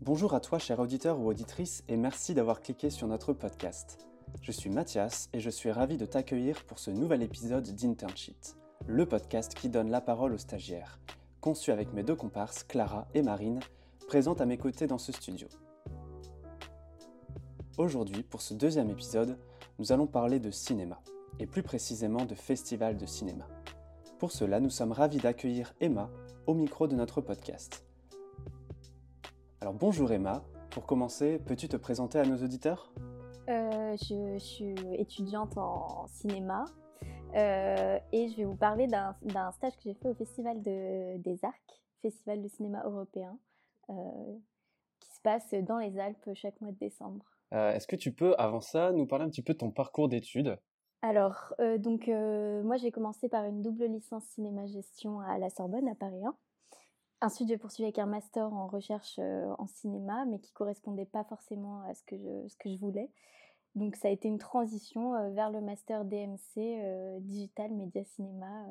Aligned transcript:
Bonjour 0.00 0.32
à 0.32 0.38
toi, 0.38 0.60
cher 0.60 0.78
auditeur 0.78 1.18
ou 1.18 1.28
auditrice, 1.28 1.82
et 1.88 1.96
merci 1.96 2.32
d'avoir 2.32 2.60
cliqué 2.60 2.88
sur 2.88 3.08
notre 3.08 3.32
podcast. 3.32 3.98
Je 4.42 4.52
suis 4.52 4.70
Mathias 4.70 5.28
et 5.32 5.40
je 5.40 5.50
suis 5.50 5.72
ravi 5.72 5.96
de 5.96 6.06
t'accueillir 6.06 6.64
pour 6.66 6.78
ce 6.78 6.92
nouvel 6.92 7.20
épisode 7.20 7.68
d'Internship, 7.74 8.36
le 8.86 9.06
podcast 9.06 9.54
qui 9.54 9.68
donne 9.68 9.90
la 9.90 10.00
parole 10.00 10.32
aux 10.32 10.38
stagiaires, 10.38 11.00
conçu 11.40 11.72
avec 11.72 11.92
mes 11.92 12.04
deux 12.04 12.14
comparses, 12.14 12.62
Clara 12.62 13.08
et 13.12 13.22
Marine, 13.22 13.58
présentes 14.06 14.40
à 14.40 14.46
mes 14.46 14.56
côtés 14.56 14.86
dans 14.86 14.98
ce 14.98 15.10
studio. 15.10 15.48
Aujourd'hui, 17.76 18.22
pour 18.22 18.40
ce 18.40 18.54
deuxième 18.54 18.90
épisode, 18.90 19.36
nous 19.80 19.90
allons 19.90 20.06
parler 20.06 20.38
de 20.38 20.52
cinéma, 20.52 21.02
et 21.40 21.46
plus 21.46 21.64
précisément 21.64 22.24
de 22.24 22.36
festival 22.36 22.98
de 22.98 23.06
cinéma. 23.06 23.48
Pour 24.20 24.30
cela, 24.30 24.60
nous 24.60 24.70
sommes 24.70 24.92
ravis 24.92 25.18
d'accueillir 25.18 25.74
Emma 25.80 26.08
au 26.46 26.54
micro 26.54 26.86
de 26.86 26.94
notre 26.94 27.20
podcast. 27.20 27.87
Alors 29.60 29.74
bonjour 29.74 30.12
Emma, 30.12 30.44
pour 30.70 30.86
commencer, 30.86 31.40
peux-tu 31.40 31.66
te 31.66 31.76
présenter 31.76 32.20
à 32.20 32.24
nos 32.24 32.36
auditeurs? 32.36 32.92
Euh, 33.48 33.96
je, 33.96 34.38
suis 34.38 34.76
étudiante 34.94 35.58
en 35.58 36.06
cinéma 36.06 36.64
euh, 37.34 37.98
et 38.12 38.28
je 38.28 38.36
vais 38.36 38.44
vous 38.44 38.54
parler 38.54 38.86
d'un 38.86 39.50
stage 39.50 39.74
que 39.76 39.82
j'ai 39.82 39.94
fait 39.94 40.10
au 40.10 40.14
Festival 40.14 40.62
des 40.62 41.40
Arcs, 41.42 41.82
Festival 42.02 42.40
de 42.40 42.46
cinéma 42.46 42.84
européen, 42.84 43.36
euh, 43.90 44.36
qui 45.00 45.12
se 45.12 45.20
passe 45.22 45.52
dans 45.66 45.78
les 45.78 45.98
Alpes 45.98 46.30
chaque 46.34 46.60
mois 46.60 46.70
de 46.70 46.78
décembre. 46.78 47.26
Est-ce 47.50 47.88
que 47.88 47.96
tu 47.96 48.12
peux, 48.12 48.36
avant 48.38 48.60
ça, 48.60 48.92
nous 48.92 49.06
parler 49.06 49.24
un 49.24 49.28
petit 49.28 49.42
peu 49.42 49.54
de 49.54 49.58
ton 49.58 49.72
parcours 49.72 50.08
d'études? 50.08 50.56
Alors, 51.02 51.52
donc 51.78 52.06
moi 52.06 52.76
j'ai 52.76 52.92
commencé 52.92 53.28
par 53.28 53.44
une 53.44 53.60
double 53.62 53.86
licence 53.86 54.24
cinéma-gestion 54.24 55.18
à 55.18 55.36
la 55.38 55.50
Sorbonne, 55.50 55.88
à 55.88 55.96
Paris 55.96 56.24
1. 56.24 56.36
Ensuite, 57.20 57.48
j'ai 57.48 57.58
poursuivi 57.58 57.84
avec 57.84 57.98
un 57.98 58.06
master 58.06 58.52
en 58.52 58.68
recherche 58.68 59.18
en 59.18 59.66
cinéma, 59.66 60.24
mais 60.26 60.38
qui 60.38 60.52
correspondait 60.52 61.06
pas 61.06 61.24
forcément 61.24 61.82
à 61.82 61.94
ce 61.94 62.02
que 62.04 62.16
je, 62.16 62.48
ce 62.48 62.56
que 62.56 62.70
je 62.70 62.78
voulais. 62.78 63.10
Donc, 63.74 63.96
ça 63.96 64.08
a 64.08 64.10
été 64.10 64.28
une 64.28 64.38
transition 64.38 65.12
vers 65.32 65.50
le 65.50 65.60
master 65.60 66.04
DMC, 66.04 67.20
Digital 67.20 67.72
Média 67.72 68.04
Cinéma. 68.04 68.66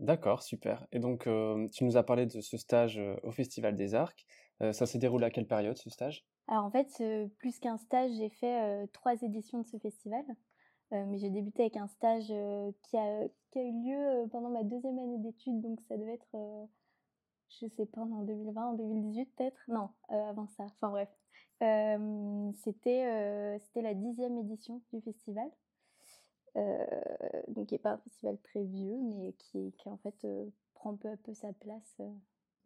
D'accord, 0.00 0.42
super. 0.42 0.86
Et 0.92 0.98
donc, 0.98 1.28
tu 1.72 1.84
nous 1.84 1.96
as 1.96 2.02
parlé 2.02 2.26
de 2.26 2.40
ce 2.40 2.56
stage 2.56 3.00
au 3.22 3.32
Festival 3.32 3.76
des 3.76 3.94
Arcs. 3.94 4.26
ça 4.60 4.86
s'est 4.86 4.98
déroulé 4.98 5.26
à 5.26 5.30
quelle 5.30 5.46
période, 5.46 5.76
ce 5.76 5.90
stage? 5.90 6.24
Alors, 6.46 6.64
en 6.64 6.70
fait, 6.70 7.02
plus 7.38 7.58
qu'un 7.58 7.76
stage, 7.76 8.12
j'ai 8.12 8.28
fait 8.28 8.86
trois 8.92 9.20
éditions 9.22 9.60
de 9.60 9.66
ce 9.66 9.76
festival. 9.78 10.24
mais 10.90 11.18
j'ai 11.18 11.30
débuté 11.30 11.62
avec 11.62 11.76
un 11.76 11.88
stage 11.88 12.26
qui, 12.26 12.96
a, 12.96 13.28
qui, 13.50 13.58
a, 13.58 13.62
eu 13.62 13.72
lieu 13.72 14.28
pendant 14.30 14.50
ma 14.50 14.62
deuxième 14.62 14.98
année 14.98 15.18
d'études, 15.18 15.60
donc 15.60 15.80
ça 15.88 15.96
devait 15.96 16.14
être 16.14 16.36
je 17.50 17.66
sais 17.66 17.86
pas, 17.86 18.02
en 18.02 18.22
2020, 18.22 18.66
en 18.66 18.74
2018 18.74 19.26
peut-être? 19.36 19.60
Non, 19.68 19.90
euh, 20.10 20.30
avant 20.30 20.46
ça. 20.48 20.64
Enfin 20.64 20.90
bref. 20.90 21.08
Euh, 21.62 22.52
c'était 22.62 23.06
euh, 23.06 23.58
c'était 23.58 23.82
la 23.82 23.94
dixième 23.94 24.38
édition 24.38 24.80
du 24.92 25.00
festival. 25.00 25.50
donc, 27.48 27.66
qui 27.66 27.74
n'est 27.74 27.78
pas 27.78 27.92
un 27.92 27.98
festival 27.98 28.38
très 28.42 28.64
vieux, 28.64 28.96
mais 29.02 29.32
qui, 29.34 29.72
qui 29.78 29.88
en 29.88 29.96
fait 29.98 30.26
prend 30.74 30.96
peu 30.96 31.08
à 31.08 31.16
peu 31.16 31.34
sa 31.34 31.52
place. 31.52 32.00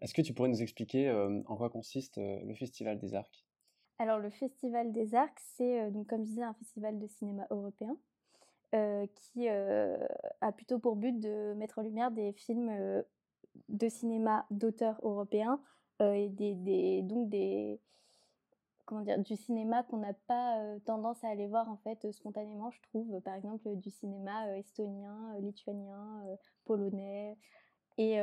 Est-ce 0.00 0.14
que 0.14 0.22
tu 0.22 0.34
pourrais 0.34 0.48
nous 0.48 0.62
expliquer 0.62 1.10
en 1.46 1.56
quoi 1.56 1.70
consiste 1.70 2.16
le 2.18 2.54
Festival 2.54 2.98
des 2.98 3.14
Arcs? 3.14 3.46
Alors, 3.98 4.18
le 4.18 4.30
Festival 4.30 4.92
des 4.92 5.14
Arcs, 5.14 5.38
c'est, 5.56 5.90
donc, 5.90 6.06
comme 6.08 6.24
je 6.24 6.30
disais, 6.30 6.42
un 6.42 6.54
festival 6.54 6.98
de 6.98 7.06
cinéma 7.06 7.46
européen. 7.50 7.96
qui 9.14 9.48
a 9.48 10.52
plutôt 10.56 10.78
pour 10.78 10.96
but 10.96 11.18
de 11.20 11.52
mettre 11.54 11.78
en 11.78 11.82
lumière 11.82 12.10
des 12.10 12.32
films 12.32 13.04
de 13.72 13.88
cinéma 13.88 14.46
d'auteurs 14.50 15.00
européens 15.02 15.60
euh, 16.00 16.12
et 16.12 16.28
des, 16.28 17.02
donc 17.02 17.28
des 17.28 17.80
comment 18.84 19.00
dire 19.00 19.18
du 19.18 19.34
cinéma 19.36 19.82
qu'on 19.84 19.98
n'a 19.98 20.12
pas 20.12 20.58
euh, 20.60 20.78
tendance 20.80 21.24
à 21.24 21.28
aller 21.28 21.46
voir 21.46 21.68
en 21.70 21.76
fait 21.78 22.10
spontanément 22.12 22.70
je 22.70 22.80
trouve. 22.82 23.20
Par 23.20 23.34
exemple 23.34 23.74
du 23.76 23.90
cinéma 23.90 24.46
euh, 24.48 24.56
estonien 24.56 25.38
lituanien 25.40 26.22
polonais 26.64 27.36
et 27.98 28.18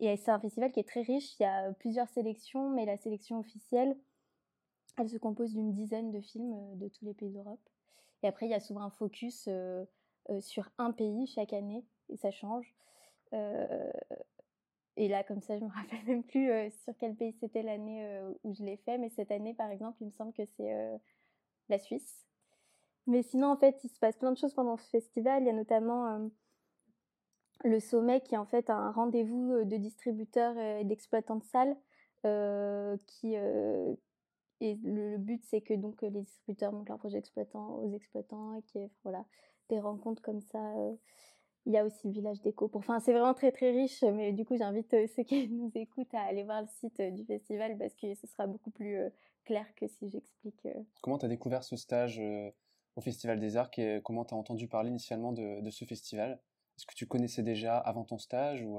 c'est 0.00 0.30
un 0.30 0.40
festival 0.40 0.72
qui 0.72 0.80
est 0.80 0.88
très 0.88 1.02
riche. 1.02 1.38
Il 1.38 1.42
y 1.42 1.46
a 1.46 1.72
plusieurs 1.72 2.08
sélections 2.08 2.70
mais 2.70 2.86
la 2.86 2.96
sélection 2.96 3.38
officielle 3.38 3.96
elle 4.98 5.08
se 5.08 5.16
compose 5.18 5.52
d'une 5.52 5.72
dizaine 5.72 6.10
de 6.10 6.20
films 6.20 6.78
de 6.78 6.88
tous 6.88 7.04
les 7.04 7.14
pays 7.14 7.30
d'Europe. 7.30 7.60
Et 8.22 8.28
après 8.28 8.46
il 8.46 8.50
y 8.50 8.54
a 8.54 8.60
souvent 8.60 8.82
un 8.82 8.90
focus 8.90 9.48
sur 10.40 10.70
un 10.78 10.92
pays 10.92 11.26
chaque 11.26 11.52
année 11.52 11.84
et 12.08 12.16
ça 12.16 12.30
change. 12.30 12.74
euh, 12.74 12.91
et 14.96 15.08
là, 15.08 15.24
comme 15.24 15.40
ça, 15.40 15.58
je 15.58 15.64
me 15.64 15.70
rappelle 15.74 16.04
même 16.06 16.22
plus 16.22 16.50
euh, 16.50 16.68
sur 16.84 16.94
quel 16.98 17.14
pays 17.14 17.32
c'était 17.40 17.62
l'année 17.62 18.06
euh, 18.06 18.32
où 18.44 18.54
je 18.54 18.62
l'ai 18.62 18.76
fait, 18.76 18.98
mais 18.98 19.08
cette 19.10 19.30
année, 19.30 19.54
par 19.54 19.70
exemple, 19.70 19.96
il 20.00 20.06
me 20.06 20.12
semble 20.12 20.32
que 20.32 20.44
c'est 20.56 21.00
la 21.68 21.78
Suisse. 21.78 22.26
Mais 23.06 23.22
sinon, 23.22 23.48
en 23.48 23.56
fait, 23.56 23.82
il 23.84 23.88
se 23.88 23.98
passe 23.98 24.16
plein 24.16 24.32
de 24.32 24.38
choses 24.38 24.54
pendant 24.54 24.76
ce 24.76 24.88
festival. 24.88 25.42
Il 25.42 25.46
y 25.46 25.50
a 25.50 25.54
notamment 25.54 26.30
le 27.64 27.80
sommet 27.80 28.20
qui 28.20 28.34
est 28.34 28.38
en 28.38 28.46
fait 28.46 28.70
un 28.70 28.92
rendez-vous 28.92 29.64
de 29.64 29.76
distributeurs 29.76 30.56
et 30.56 30.84
d'exploitants 30.84 31.36
de 31.36 31.44
salles. 31.44 31.76
qui, 33.06 33.34
et 33.34 34.78
le, 34.84 35.16
but, 35.16 35.42
c'est 35.44 35.62
que 35.62 35.74
donc 35.74 36.00
les 36.02 36.10
distributeurs 36.10 36.72
montrent 36.72 36.90
leurs 36.90 36.98
projets 36.98 37.18
exploitants 37.18 37.76
aux 37.78 37.92
exploitants 37.92 38.54
et 38.54 38.62
qu'il 38.62 38.82
y 38.82 38.84
ait 38.84 38.90
voilà, 39.02 39.24
des 39.68 39.80
rencontres 39.80 40.22
comme 40.22 40.40
ça 40.40 40.60
il 41.66 41.72
y 41.72 41.78
a 41.78 41.84
aussi 41.84 42.08
le 42.08 42.12
village 42.12 42.40
d'éco. 42.40 42.70
Enfin, 42.74 43.00
c'est 43.00 43.12
vraiment 43.12 43.34
très 43.34 43.52
très 43.52 43.70
riche, 43.70 44.02
mais 44.02 44.32
du 44.32 44.44
coup, 44.44 44.56
j'invite 44.56 44.92
euh, 44.94 45.06
ceux 45.14 45.22
qui 45.22 45.48
nous 45.50 45.70
écoutent 45.74 46.14
à 46.14 46.22
aller 46.22 46.42
voir 46.42 46.62
le 46.62 46.68
site 46.68 46.98
euh, 47.00 47.10
du 47.10 47.24
festival 47.24 47.76
parce 47.78 47.94
que 47.94 48.14
ce 48.14 48.26
sera 48.26 48.46
beaucoup 48.46 48.70
plus 48.70 48.96
euh, 48.96 49.10
clair 49.44 49.66
que 49.76 49.86
si 49.86 50.10
j'explique. 50.10 50.66
Comment 51.02 51.18
tu 51.18 51.26
as 51.26 51.28
découvert 51.28 51.62
ce 51.64 51.76
stage 51.76 52.20
au 52.96 53.00
Festival 53.00 53.40
des 53.40 53.56
Arts? 53.56 53.70
Et 53.78 54.00
comment 54.04 54.24
tu 54.24 54.34
as 54.34 54.36
entendu 54.36 54.68
parler 54.68 54.90
initialement 54.90 55.32
de, 55.32 55.68
ce 55.70 55.84
festival? 55.84 56.40
Est-ce 56.76 56.86
que 56.86 56.94
tu 56.94 57.06
connaissais 57.06 57.42
déjà 57.42 57.76
avant 57.78 58.04
ton 58.04 58.18
stage 58.18 58.62
ou 58.62 58.78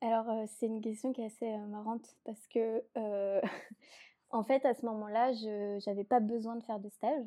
Alors, 0.00 0.48
c'est 0.48 0.66
une 0.66 0.80
question 0.80 1.12
qui 1.12 1.20
est 1.20 1.26
assez 1.26 1.58
marrante 1.68 2.16
parce 2.24 2.46
que, 2.48 2.82
en 4.30 4.42
fait, 4.42 4.64
à 4.64 4.72
ce 4.72 4.86
moment-là, 4.86 5.34
je 5.34 5.86
n'avais 5.86 6.04
pas 6.04 6.20
besoin 6.20 6.56
de 6.56 6.64
faire 6.64 6.80
de 6.80 6.88
stage, 6.88 7.26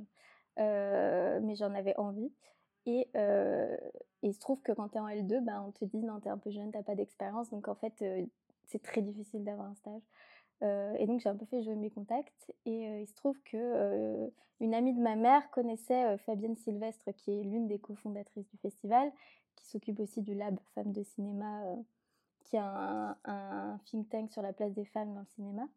mais 0.57 1.55
j'en 1.55 1.75
avais 1.75 1.95
envie. 1.97 2.31
Et, 2.85 3.07
il 4.25 4.33
se 4.33 4.39
trouve 4.39 4.61
que 4.61 4.71
quand 4.71 4.89
tu 4.89 4.97
es 4.97 5.01
en 5.01 5.07
L2, 5.07 5.41
ben, 5.41 5.65
on 5.67 5.71
te 5.71 5.83
dit 5.83 6.01
non, 6.01 6.19
tu 6.21 6.27
es 6.27 6.31
un 6.31 6.37
peu 6.37 6.49
jeune, 6.49 6.71
tu 6.71 6.81
pas 6.81 6.95
d'expérience. 6.95 7.49
Donc 7.49 7.67
en 7.67 7.75
fait, 7.75 8.03
c'est 8.67 8.81
très 8.81 9.01
difficile 9.01 9.43
d'avoir 9.43 9.67
un 9.67 9.75
stage. 9.75 10.01
et 10.61 11.05
donc 11.05 11.19
j'ai 11.19 11.29
un 11.29 11.35
peu 11.35 11.45
fait 11.45 11.61
jouer 11.61 11.75
mes 11.75 11.89
contacts. 11.89 12.53
Et 12.65 13.01
il 13.01 13.07
se 13.07 13.13
trouve 13.15 13.37
que 13.43 14.31
une 14.61 14.73
amie 14.73 14.93
de 14.93 15.01
ma 15.01 15.15
mère 15.15 15.49
connaissait 15.51 16.17
Fabienne 16.19 16.55
Sylvestre, 16.55 17.11
qui 17.17 17.31
est 17.31 17.43
l'une 17.43 17.67
des 17.67 17.79
cofondatrices 17.79 18.47
du 18.47 18.57
festival, 18.57 19.11
qui 19.55 19.67
s'occupe 19.67 19.99
aussi 19.99 20.21
du 20.21 20.35
lab 20.35 20.57
Femmes 20.73 20.93
de 20.93 21.03
cinéma, 21.03 21.61
qui 22.43 22.57
a 22.57 23.17
un, 23.25 23.77
think 23.85 24.09
tank 24.09 24.31
sur 24.31 24.41
la 24.41 24.53
place 24.53 24.73
des 24.73 24.85
femmes 24.85 25.13
dans 25.13 25.21
le 25.21 25.27
cinéma. 25.35 25.67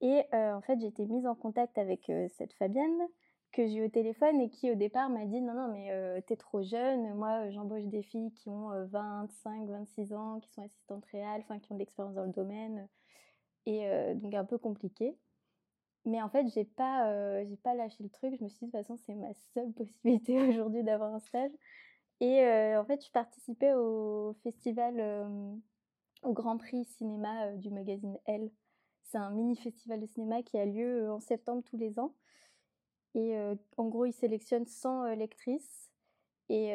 Et 0.00 0.22
en 0.32 0.60
fait, 0.60 0.78
j'ai 0.80 0.86
été 0.86 1.04
mise 1.06 1.26
en 1.26 1.34
contact 1.34 1.78
avec 1.78 2.10
cette 2.36 2.52
Fabienne 2.54 3.08
que 3.52 3.66
j'ai 3.66 3.76
eu 3.76 3.84
au 3.86 3.88
téléphone 3.88 4.40
et 4.40 4.48
qui 4.48 4.70
au 4.70 4.74
départ 4.74 5.10
m'a 5.10 5.26
dit 5.26 5.40
non 5.40 5.54
non 5.54 5.68
mais 5.72 5.90
euh, 5.90 6.20
t'es 6.26 6.36
trop 6.36 6.62
jeune 6.62 7.14
moi 7.14 7.46
euh, 7.46 7.50
j'embauche 7.50 7.84
des 7.84 8.02
filles 8.02 8.32
qui 8.32 8.48
ont 8.48 8.70
25 8.86 9.62
euh, 9.62 9.72
26 9.78 10.12
ans 10.12 10.40
qui 10.40 10.50
sont 10.50 10.62
assistantes 10.62 11.04
réelles 11.06 11.42
enfin 11.42 11.58
qui 11.58 11.72
ont 11.72 11.74
de 11.74 11.80
l'expérience 11.80 12.14
dans 12.14 12.24
le 12.24 12.32
domaine 12.32 12.88
et 13.66 13.86
donc 14.14 14.34
un 14.34 14.44
peu 14.44 14.56
compliqué. 14.58 15.16
Mais 16.06 16.20
en 16.22 16.30
fait 16.30 16.48
j'ai 16.48 16.64
pas 16.64 17.44
j'ai 17.44 17.58
pas 17.58 17.74
lâché 17.74 18.02
le 18.02 18.08
truc. 18.08 18.34
Je 18.38 18.42
me 18.42 18.48
suis 18.48 18.58
dit 18.60 18.66
de 18.66 18.70
toute 18.70 18.80
façon 18.80 18.96
c'est 19.04 19.14
ma 19.14 19.32
seule 19.54 19.70
possibilité 19.76 20.40
aujourd'hui 20.48 20.82
d'avoir 20.82 21.14
un 21.14 21.20
stage. 21.20 21.52
Et 22.20 22.40
en 22.76 22.84
fait 22.86 23.04
je 23.04 23.10
participais 23.12 23.74
au 23.74 24.34
festival 24.42 24.98
au 26.22 26.32
Grand 26.32 26.56
Prix 26.56 26.84
cinéma 26.86 27.52
du 27.52 27.70
magazine 27.70 28.16
Elle. 28.24 28.50
C'est 29.02 29.18
un 29.18 29.30
mini 29.30 29.56
festival 29.56 30.00
de 30.00 30.06
cinéma 30.06 30.42
qui 30.42 30.58
a 30.58 30.64
lieu 30.64 31.12
en 31.12 31.20
septembre 31.20 31.62
tous 31.62 31.76
les 31.76 31.98
ans 31.98 32.14
et 33.14 33.36
en 33.76 33.88
gros, 33.88 34.04
ils 34.04 34.12
sélectionnent 34.12 34.66
100 34.66 35.14
lectrices 35.14 35.90
et 36.48 36.74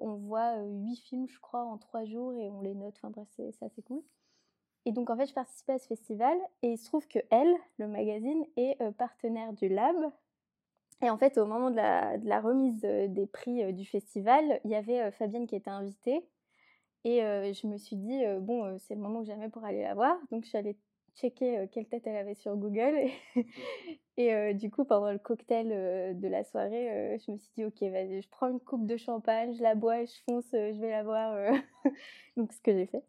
on 0.00 0.14
voit 0.14 0.56
8 0.62 0.96
films, 0.96 1.28
je 1.28 1.38
crois, 1.40 1.64
en 1.64 1.78
3 1.78 2.04
jours 2.04 2.34
et 2.34 2.50
on 2.50 2.60
les 2.60 2.74
note. 2.74 2.94
Enfin 2.96 3.10
bref, 3.10 3.28
c'est 3.36 3.62
assez 3.62 3.82
cool. 3.82 4.02
Et 4.84 4.92
donc 4.92 5.10
en 5.10 5.16
fait, 5.16 5.26
je 5.26 5.34
participais 5.34 5.74
à 5.74 5.78
ce 5.78 5.86
festival 5.86 6.36
et 6.62 6.72
il 6.72 6.78
se 6.78 6.86
trouve 6.86 7.06
que 7.06 7.18
Elle, 7.30 7.54
le 7.78 7.86
magazine, 7.86 8.44
est 8.56 8.78
partenaire 8.92 9.52
du 9.52 9.68
Lab. 9.68 9.96
Et 11.02 11.10
en 11.10 11.18
fait, 11.18 11.36
au 11.38 11.46
moment 11.46 11.70
de 11.70 11.76
la, 11.76 12.40
remise 12.40 12.80
des 12.80 13.26
prix 13.26 13.72
du 13.72 13.84
festival, 13.84 14.60
il 14.64 14.70
y 14.70 14.76
avait 14.76 15.10
Fabienne 15.12 15.46
qui 15.46 15.56
était 15.56 15.70
invitée. 15.70 16.24
Et 17.04 17.20
je 17.20 17.66
me 17.66 17.76
suis 17.76 17.96
dit, 17.96 18.22
bon, 18.40 18.78
c'est 18.78 18.94
le 18.94 19.00
moment 19.00 19.20
que 19.20 19.26
jamais 19.26 19.48
pour 19.48 19.64
aller 19.64 19.82
la 19.82 19.94
voir. 19.94 20.16
Donc 20.30 20.44
je 20.44 20.48
suis 20.48 20.58
allée 20.58 20.76
checker 21.16 21.66
quelle 21.72 21.86
tête 21.86 22.06
elle 22.06 22.16
avait 22.16 22.34
sur 22.34 22.56
Google. 22.56 23.08
Et, 24.16 24.54
du 24.54 24.70
coup, 24.70 24.84
pendant 24.84 25.12
le 25.12 25.18
cocktail 25.18 25.68
de 26.18 26.28
la 26.28 26.44
soirée, 26.44 27.18
je 27.18 27.30
me 27.30 27.38
suis 27.38 27.52
dit, 27.56 27.64
ok, 27.64 27.82
vas-y, 27.82 28.22
je 28.22 28.28
prends 28.28 28.48
une 28.48 28.60
coupe 28.60 28.86
de 28.86 28.96
champagne, 28.96 29.54
je 29.54 29.62
la 29.62 29.74
bois 29.74 30.00
et 30.00 30.06
je 30.06 30.22
fonce, 30.24 30.48
je 30.52 30.80
vais 30.80 30.90
la 30.90 31.02
voir. 31.02 31.52
Donc, 32.36 32.52
ce 32.52 32.60
que 32.60 32.72
j'ai 32.72 32.86
fait. 32.86 33.04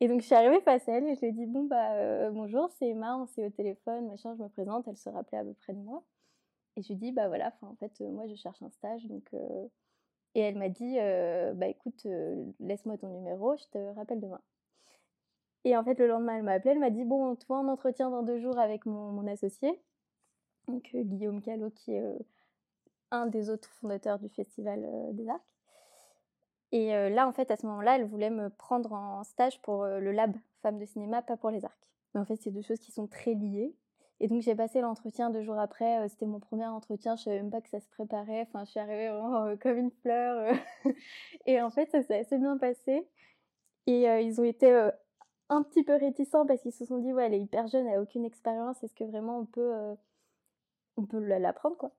Et 0.00 0.08
donc, 0.08 0.20
je 0.20 0.26
suis 0.26 0.34
arrivée 0.34 0.60
face 0.60 0.88
à 0.88 0.92
elle 0.92 1.06
et 1.08 1.14
je 1.14 1.20
lui 1.20 1.28
ai 1.28 1.32
dit 1.32 1.46
Bon, 1.46 1.64
bah, 1.64 2.30
bonjour, 2.30 2.68
c'est 2.78 2.88
Emma, 2.88 3.16
on 3.16 3.26
s'est 3.26 3.46
au 3.46 3.50
téléphone, 3.50 4.06
machin, 4.08 4.34
je 4.36 4.42
me 4.42 4.48
présente. 4.48 4.88
Elle 4.88 4.96
se 4.96 5.08
rappelait 5.08 5.38
à 5.38 5.44
peu 5.44 5.54
près 5.54 5.72
de 5.72 5.78
moi. 5.78 6.02
Et 6.76 6.82
je 6.82 6.88
lui 6.88 6.94
ai 6.94 6.98
dit 6.98 7.12
Bah, 7.12 7.28
voilà, 7.28 7.52
en 7.62 7.76
fait, 7.76 8.00
moi, 8.00 8.26
je 8.26 8.34
cherche 8.34 8.60
un 8.62 8.70
stage. 8.70 9.06
Donc, 9.06 9.30
Et 10.34 10.40
elle 10.40 10.56
m'a 10.56 10.68
dit 10.68 10.96
Bah, 11.54 11.68
écoute, 11.68 12.06
laisse-moi 12.60 12.98
ton 12.98 13.08
numéro, 13.08 13.56
je 13.56 13.64
te 13.70 13.94
rappelle 13.94 14.20
demain. 14.20 14.40
Et 15.64 15.76
en 15.76 15.84
fait, 15.84 15.98
le 15.98 16.06
lendemain, 16.06 16.36
elle 16.36 16.42
m'a 16.42 16.52
appelé, 16.52 16.72
elle 16.72 16.80
m'a 16.80 16.90
dit 16.90 17.04
Bon, 17.04 17.34
toi, 17.36 17.58
en 17.58 17.68
entretien 17.68 18.10
dans 18.10 18.22
deux 18.22 18.38
jours 18.38 18.58
avec 18.58 18.86
mon, 18.86 19.26
associé, 19.26 19.80
donc 20.68 20.90
Guillaume 20.94 21.40
Callot, 21.40 21.70
qui 21.70 21.92
est 21.92 22.04
un 23.10 23.26
des 23.26 23.50
autres 23.50 23.70
fondateurs 23.80 24.18
du 24.18 24.28
Festival 24.28 24.86
des 25.12 25.28
Arcs. 25.28 25.42
Et 26.72 26.88
là, 27.10 27.28
en 27.28 27.32
fait, 27.32 27.50
à 27.50 27.56
ce 27.56 27.66
moment-là, 27.66 27.96
elle 27.96 28.04
voulait 28.04 28.30
me 28.30 28.50
prendre 28.50 28.92
en 28.92 29.22
stage 29.24 29.60
pour 29.62 29.86
le 29.86 30.12
lab 30.12 30.34
Femmes 30.64 30.78
de 30.78 30.86
cinéma, 30.86 31.20
pas 31.20 31.36
pour 31.36 31.50
les 31.50 31.62
arcs. 31.66 31.86
Mais 32.14 32.20
en 32.20 32.24
fait, 32.24 32.36
c'est 32.36 32.50
deux 32.50 32.62
choses 32.62 32.80
qui 32.80 32.90
sont 32.90 33.06
très 33.06 33.34
liées. 33.34 33.76
Et 34.18 34.28
donc, 34.28 34.40
j'ai 34.40 34.54
passé 34.54 34.80
l'entretien 34.80 35.28
deux 35.28 35.42
jours 35.42 35.58
après. 35.58 36.08
C'était 36.08 36.24
mon 36.24 36.40
premier 36.40 36.64
entretien. 36.64 37.16
Je 37.16 37.24
savais 37.24 37.36
même 37.36 37.50
pas 37.50 37.60
que 37.60 37.68
ça 37.68 37.80
se 37.80 37.88
préparait. 37.90 38.40
Enfin, 38.48 38.64
je 38.64 38.70
suis 38.70 38.80
arrivée 38.80 39.10
vraiment 39.10 39.54
comme 39.58 39.76
une 39.76 39.90
fleur. 39.90 40.56
et 41.46 41.60
en 41.60 41.68
fait, 41.68 41.90
ça 41.90 42.02
s'est 42.02 42.20
assez 42.20 42.38
bien 42.38 42.56
passé. 42.56 43.06
Et 43.86 44.06
ils 44.22 44.40
ont 44.40 44.44
été 44.44 44.90
un 45.54 45.62
petit 45.62 45.84
peu 45.84 45.94
réticents 45.94 46.46
parce 46.46 46.60
qu'ils 46.60 46.72
se 46.72 46.84
sont 46.84 46.98
dit, 46.98 47.12
ouais, 47.12 47.26
elle 47.26 47.34
est 47.34 47.40
hyper 47.40 47.66
jeune, 47.66 47.86
elle 47.86 47.98
a 47.98 48.02
aucune 48.02 48.24
expérience. 48.24 48.82
Est-ce 48.82 48.94
que 48.94 49.04
vraiment 49.04 49.38
on 49.40 49.46
peut, 49.46 49.72
on 50.96 51.04
peut 51.04 51.18
l'apprendre, 51.18 51.76
quoi? 51.76 51.92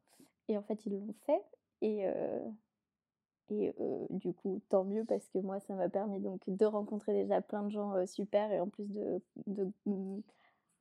Et 0.47 0.57
en 0.57 0.61
fait, 0.63 0.85
ils 0.85 0.93
l'ont 0.93 1.15
fait. 1.25 1.43
Et, 1.81 2.05
et 3.49 3.73
du 4.09 4.33
coup, 4.33 4.61
tant 4.69 4.83
mieux 4.83 5.05
parce 5.05 5.27
que 5.29 5.39
moi, 5.39 5.59
ça 5.59 5.75
m'a 5.75 5.89
permis 5.89 6.19
donc 6.19 6.41
de 6.47 6.65
rencontrer 6.65 7.13
déjà 7.13 7.41
plein 7.41 7.63
de 7.63 7.69
gens 7.69 8.05
super 8.07 8.51
et 8.51 8.59
en 8.59 8.67
plus 8.67 8.87
de, 8.91 9.21
de, 9.47 9.71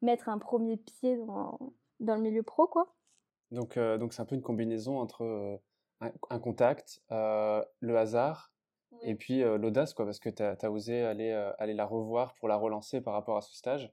mettre 0.02 0.28
un 0.28 0.38
premier 0.38 0.76
pied 0.76 1.16
dans, 1.16 1.58
dans, 2.00 2.14
le 2.14 2.22
milieu 2.22 2.42
pro, 2.42 2.66
quoi. 2.66 2.94
Donc, 3.50 3.78
donc 3.78 4.12
c'est 4.12 4.22
un 4.22 4.26
peu 4.26 4.34
une 4.34 4.42
combinaison 4.42 4.98
entre 4.98 5.60
un, 6.00 6.38
contact, 6.38 7.02
le 7.10 7.96
hasard 7.96 8.53
et 9.02 9.14
puis 9.14 9.40
l'audace, 9.40 9.94
quoi, 9.94 10.04
parce 10.04 10.18
que 10.18 10.28
tu 10.28 10.42
as, 10.42 10.70
osé 10.70 11.02
aller, 11.02 11.30
aller 11.58 11.74
la 11.74 11.86
revoir 11.86 12.34
pour 12.34 12.48
la 12.48 12.56
relancer 12.56 13.00
par 13.00 13.14
rapport 13.14 13.36
à 13.36 13.40
ce 13.40 13.54
stage. 13.54 13.92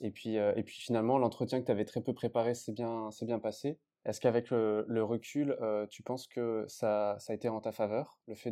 Et 0.00 0.10
puis, 0.10 0.36
et 0.36 0.62
puis 0.62 0.76
finalement, 0.76 1.18
l'entretien 1.18 1.60
que 1.60 1.66
tu 1.66 1.72
avais 1.72 1.84
très 1.84 2.02
peu 2.02 2.12
préparé 2.12 2.54
s'est 2.54 2.72
bien, 2.72 3.08
bien 3.22 3.38
passé. 3.38 3.78
Est-ce 4.04 4.20
qu'avec 4.20 4.50
le, 4.50 5.02
recul, 5.02 5.56
tu 5.90 6.02
penses 6.02 6.26
que 6.26 6.64
ça, 6.68 7.16
ça, 7.18 7.32
a 7.32 7.36
été 7.36 7.48
en 7.48 7.60
ta 7.60 7.72
faveur, 7.72 8.18
le 8.26 8.34
fait 8.34 8.50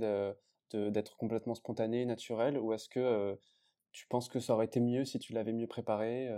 d'être 0.72 1.16
complètement 1.16 1.54
spontané, 1.54 2.06
naturel, 2.06 2.58
ou 2.58 2.72
est-ce 2.72 2.88
que 2.88 3.38
tu 3.92 4.06
penses 4.08 4.28
que 4.28 4.40
ça 4.40 4.54
aurait 4.54 4.66
été 4.66 4.80
mieux 4.80 5.04
si 5.04 5.18
tu 5.18 5.32
l'avais 5.32 5.52
mieux 5.52 5.66
préparé 5.66 6.30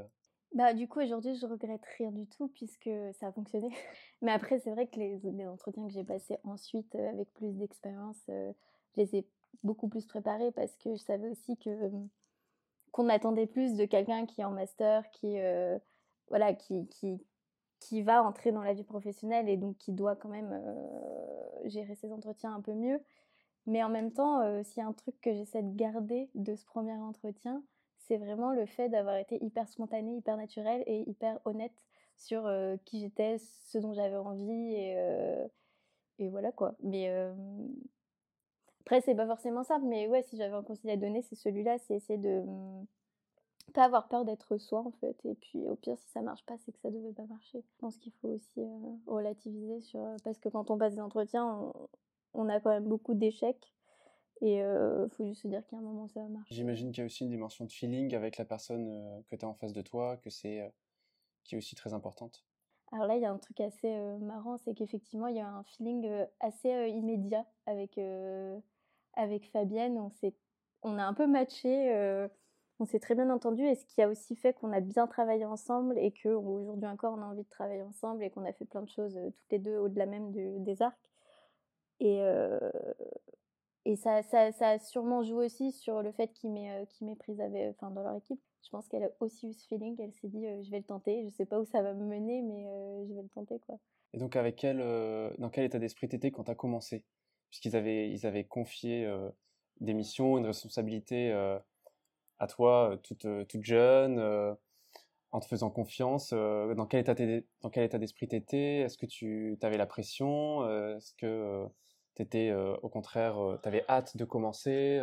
bah, 0.54 0.72
du 0.72 0.86
coup, 0.86 1.00
aujourd'hui, 1.00 1.34
je 1.34 1.46
regrette 1.46 1.84
rien 1.98 2.12
du 2.12 2.28
tout 2.28 2.46
puisque 2.46 2.88
ça 3.14 3.26
a 3.26 3.32
fonctionné. 3.32 3.70
Mais 4.22 4.30
après, 4.30 4.60
c'est 4.60 4.70
vrai 4.70 4.86
que 4.86 5.00
les, 5.00 5.18
les 5.18 5.46
entretiens 5.48 5.84
que 5.84 5.92
j'ai 5.92 6.04
passés 6.04 6.38
ensuite 6.44 6.94
avec 6.94 7.32
plus 7.34 7.52
d'expérience, 7.58 8.30
je 8.96 9.02
les 9.02 9.16
ai 9.16 9.26
beaucoup 9.62 9.88
plus 9.88 10.06
préparés 10.06 10.52
parce 10.52 10.76
que 10.76 10.92
je 10.92 11.00
savais 11.00 11.28
aussi 11.28 11.56
que 11.56 11.90
qu'on 12.92 13.08
attendait 13.08 13.46
plus 13.46 13.74
de 13.74 13.86
quelqu'un 13.86 14.24
qui 14.24 14.40
est 14.40 14.44
en 14.44 14.52
master, 14.52 15.10
qui, 15.10 15.36
voilà, 16.28 16.54
qui, 16.54 16.86
qui, 16.86 17.20
qui 17.80 18.02
va 18.02 18.22
entrer 18.22 18.52
dans 18.52 18.62
la 18.62 18.72
vie 18.72 18.84
professionnelle 18.84 19.48
et 19.48 19.56
donc 19.56 19.76
qui 19.78 19.92
doit 19.92 20.14
quand 20.14 20.28
même 20.28 20.62
gérer 21.64 21.96
ses 21.96 22.12
entretiens 22.12 22.54
un 22.54 22.60
peu 22.60 22.72
mieux. 22.72 23.00
Mais 23.66 23.82
en 23.82 23.88
même 23.88 24.12
temps, 24.12 24.40
euh, 24.42 24.62
s'il 24.62 24.82
y 24.82 24.86
a 24.86 24.88
un 24.88 24.92
truc 24.92 25.20
que 25.20 25.32
j'essaie 25.32 25.62
de 25.62 25.74
garder 25.74 26.28
de 26.34 26.54
ce 26.54 26.64
premier 26.64 26.92
entretien, 26.92 27.62
c'est 27.96 28.18
vraiment 28.18 28.52
le 28.52 28.66
fait 28.66 28.88
d'avoir 28.88 29.16
été 29.16 29.42
hyper 29.42 29.68
spontané, 29.68 30.16
hyper 30.16 30.36
naturel 30.36 30.82
et 30.86 31.08
hyper 31.08 31.40
honnête 31.46 31.72
sur 32.16 32.48
qui 32.84 33.00
j'étais, 33.00 33.38
ce 33.38 33.78
dont 33.78 33.92
j'avais 33.92 34.16
envie 34.16 34.74
et, 34.74 34.96
et 36.18 36.28
voilà 36.28 36.52
quoi. 36.52 36.74
Mais 36.82 37.10
après, 38.84 39.00
c'est 39.00 39.14
pas 39.14 39.26
forcément 39.26 39.64
simple, 39.64 39.86
mais 39.86 40.06
ouais, 40.08 40.22
si 40.22 40.36
j'avais 40.36 40.54
un 40.54 40.62
conseil 40.62 40.90
à 40.90 40.98
donner, 40.98 41.22
c'est 41.22 41.36
celui-là, 41.36 41.78
c'est 41.78 41.94
essayer 41.94 42.18
de 42.18 42.42
pas 43.72 43.84
avoir 43.84 44.08
peur 44.08 44.26
d'être 44.26 44.58
soi 44.58 44.80
en 44.80 44.90
fait. 44.92 45.16
Et 45.24 45.34
puis 45.34 45.66
au 45.66 45.74
pire, 45.74 45.98
si 45.98 46.08
ça 46.10 46.20
marche 46.20 46.44
pas, 46.44 46.58
c'est 46.58 46.72
que 46.72 46.78
ça 46.80 46.90
devait 46.90 47.14
pas 47.14 47.24
marcher. 47.24 47.62
Je 47.62 47.76
pense 47.78 47.96
qu'il 47.96 48.12
faut 48.12 48.28
aussi 48.28 48.60
euh, 48.60 48.96
relativiser 49.06 49.80
sur 49.80 50.00
parce 50.22 50.38
que 50.38 50.50
quand 50.50 50.70
on 50.70 50.76
passe 50.76 50.94
des 50.94 51.00
entretiens, 51.00 51.72
on, 52.34 52.48
a 52.50 52.60
quand 52.60 52.70
même 52.70 52.84
beaucoup 52.84 53.14
d'échecs. 53.14 53.72
Et 54.42 54.56
il 54.56 54.60
euh, 54.60 55.08
faut 55.08 55.24
juste 55.24 55.42
se 55.42 55.48
dire 55.48 55.66
qu'à 55.66 55.78
un 55.78 55.80
moment 55.80 56.06
ça 56.08 56.20
va 56.20 56.28
marcher. 56.28 56.54
J'imagine 56.54 56.92
qu'il 56.92 57.00
y 57.00 57.02
a 57.02 57.06
aussi 57.06 57.24
une 57.24 57.30
dimension 57.30 57.64
de 57.64 57.72
feeling 57.72 58.14
avec 58.14 58.36
la 58.36 58.44
personne 58.44 58.86
euh, 58.86 59.22
que 59.30 59.36
tu 59.36 59.46
as 59.46 59.48
en 59.48 59.54
face 59.54 59.72
de 59.72 59.80
toi, 59.80 60.18
que 60.18 60.28
c'est 60.28 60.70
qui 61.42 61.54
est 61.54 61.58
aussi 61.58 61.74
très 61.74 61.94
importante. 61.94 62.44
Alors 62.92 63.06
là, 63.06 63.16
il 63.16 63.22
y 63.22 63.24
a 63.24 63.32
un 63.32 63.38
truc 63.38 63.60
assez 63.60 63.90
marrant, 64.20 64.56
c'est 64.58 64.74
qu'effectivement, 64.74 65.26
il 65.26 65.36
y 65.36 65.40
a 65.40 65.48
un 65.48 65.64
feeling 65.64 66.26
assez 66.38 66.90
immédiat 66.90 67.44
avec, 67.66 67.98
avec 69.16 69.50
Fabienne. 69.50 69.98
On, 69.98 70.10
on 70.82 70.98
a 70.98 71.04
un 71.04 71.14
peu 71.14 71.26
matché 71.26 72.28
on 72.80 72.86
s'est 72.86 72.98
très 72.98 73.14
bien 73.14 73.30
entendu 73.30 73.62
et 73.64 73.74
ce 73.74 73.84
qui 73.86 74.02
a 74.02 74.08
aussi 74.08 74.34
fait 74.34 74.52
qu'on 74.52 74.72
a 74.72 74.80
bien 74.80 75.06
travaillé 75.06 75.44
ensemble 75.44 75.96
et 75.98 76.10
qu'aujourd'hui 76.10 76.88
encore 76.88 77.14
on 77.16 77.22
a 77.22 77.26
envie 77.26 77.44
de 77.44 77.48
travailler 77.48 77.82
ensemble 77.82 78.24
et 78.24 78.30
qu'on 78.30 78.44
a 78.44 78.52
fait 78.52 78.64
plein 78.64 78.82
de 78.82 78.88
choses 78.88 79.16
euh, 79.16 79.30
toutes 79.30 79.52
les 79.52 79.58
deux 79.58 79.76
au-delà 79.76 80.06
même 80.06 80.32
des 80.32 80.82
arcs. 80.82 80.98
Et, 82.00 82.20
euh, 82.20 82.58
et 83.84 83.94
ça, 83.96 84.22
ça, 84.24 84.50
ça, 84.50 84.70
a 84.70 84.78
sûrement 84.80 85.22
joué 85.22 85.46
aussi 85.46 85.70
sur 85.70 86.02
le 86.02 86.10
fait 86.10 86.28
qu'il 86.28 86.50
m'ait 86.50 86.82
euh, 86.82 87.14
prise 87.14 87.38
dans 87.80 88.02
leur 88.02 88.16
équipe. 88.16 88.40
Je 88.64 88.70
pense 88.70 88.88
qu'elle 88.88 89.04
a 89.04 89.10
aussi 89.20 89.50
eu 89.50 89.52
ce 89.52 89.66
feeling, 89.68 89.94
elle 90.00 90.12
s'est 90.12 90.28
dit 90.28 90.44
je 90.64 90.70
vais 90.70 90.78
le 90.78 90.84
tenter, 90.84 91.22
je 91.24 91.28
sais 91.28 91.46
pas 91.46 91.60
où 91.60 91.64
ça 91.64 91.82
va 91.82 91.94
me 91.94 92.04
mener 92.04 92.42
mais 92.42 92.64
je 93.06 93.14
vais 93.14 93.22
le 93.22 93.28
tenter 93.28 93.60
quoi. 93.60 93.78
Et 94.14 94.18
donc 94.18 94.36
avec 94.36 94.56
quel, 94.56 94.78
dans 95.38 95.50
quel 95.50 95.64
état 95.64 95.78
d'esprit 95.78 96.08
t'étais 96.08 96.30
quand 96.30 96.44
t'as 96.44 96.54
commencé? 96.54 97.04
Puisqu'ils 97.54 97.76
avaient, 97.76 98.10
ils 98.10 98.26
avaient 98.26 98.42
confié 98.42 99.08
des 99.80 99.94
missions, 99.94 100.38
une 100.38 100.46
responsabilité 100.46 101.32
à 102.38 102.46
toi, 102.46 102.90
euh, 102.90 102.96
toute, 102.96 103.24
euh, 103.24 103.44
toute 103.44 103.64
jeune, 103.64 104.18
euh, 104.18 104.54
en 105.32 105.40
te 105.40 105.46
faisant 105.46 105.68
confiance 105.68 106.30
Dans 106.30 106.86
quel 106.86 107.00
état, 107.00 107.14
dans 107.60 107.70
quel 107.70 107.82
état 107.82 107.98
d'esprit 107.98 108.28
t'étais 108.28 108.82
Est-ce 108.82 108.96
que 108.96 109.06
tu 109.06 109.58
avais 109.62 109.76
la 109.76 109.86
pression 109.86 110.62
Est-ce 110.94 111.12
que 111.14 111.66
tu 112.14 112.22
étais, 112.22 112.54
au 112.54 112.88
contraire, 112.88 113.58
tu 113.60 113.68
avais 113.68 113.84
hâte 113.88 114.16
de 114.16 114.24
commencer 114.24 115.02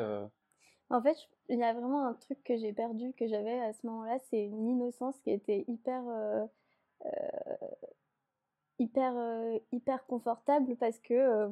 En 0.89 1.01
fait, 1.01 1.17
il 1.49 1.59
y 1.59 1.63
a 1.63 1.73
vraiment 1.73 2.07
un 2.07 2.13
truc 2.13 2.41
que 2.45 2.55
j'ai 2.55 2.71
perdu, 2.71 3.11
que 3.11 3.27
j'avais 3.27 3.59
à 3.59 3.73
ce 3.73 3.85
moment-là, 3.87 4.19
c'est 4.29 4.45
une 4.45 4.69
innocence 4.69 5.19
qui 5.19 5.31
était 5.31 5.65
hyper 5.67 6.01
hyper 8.79 9.13
hyper 9.73 10.05
confortable 10.05 10.77
parce 10.77 10.99
que 10.99 11.49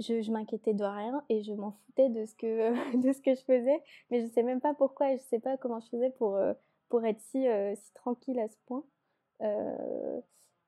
je, 0.00 0.30
m'inquiétais 0.30 0.74
de 0.74 0.84
rien 0.84 1.24
et 1.28 1.42
je 1.42 1.52
m'en 1.52 1.72
foutais 1.72 2.08
de 2.08 2.24
ce 2.24 2.34
que 2.34 2.96
de 2.96 3.12
ce 3.12 3.20
que 3.20 3.34
je 3.34 3.42
faisais. 3.42 3.82
Mais 4.10 4.20
je 4.20 4.26
sais 4.26 4.42
même 4.42 4.60
pas 4.60 4.74
pourquoi 4.74 5.12
et 5.12 5.16
je 5.16 5.22
sais 5.22 5.40
pas 5.40 5.56
comment 5.56 5.80
je 5.80 5.88
faisais 5.88 6.10
pour 6.10 6.36
euh, 6.36 6.54
pour 6.88 7.04
être 7.04 7.20
si 7.20 7.46
euh, 7.48 7.74
si 7.74 7.92
tranquille 7.94 8.38
à 8.38 8.48
ce 8.48 8.56
point. 8.66 8.84
Euh, 9.42 10.20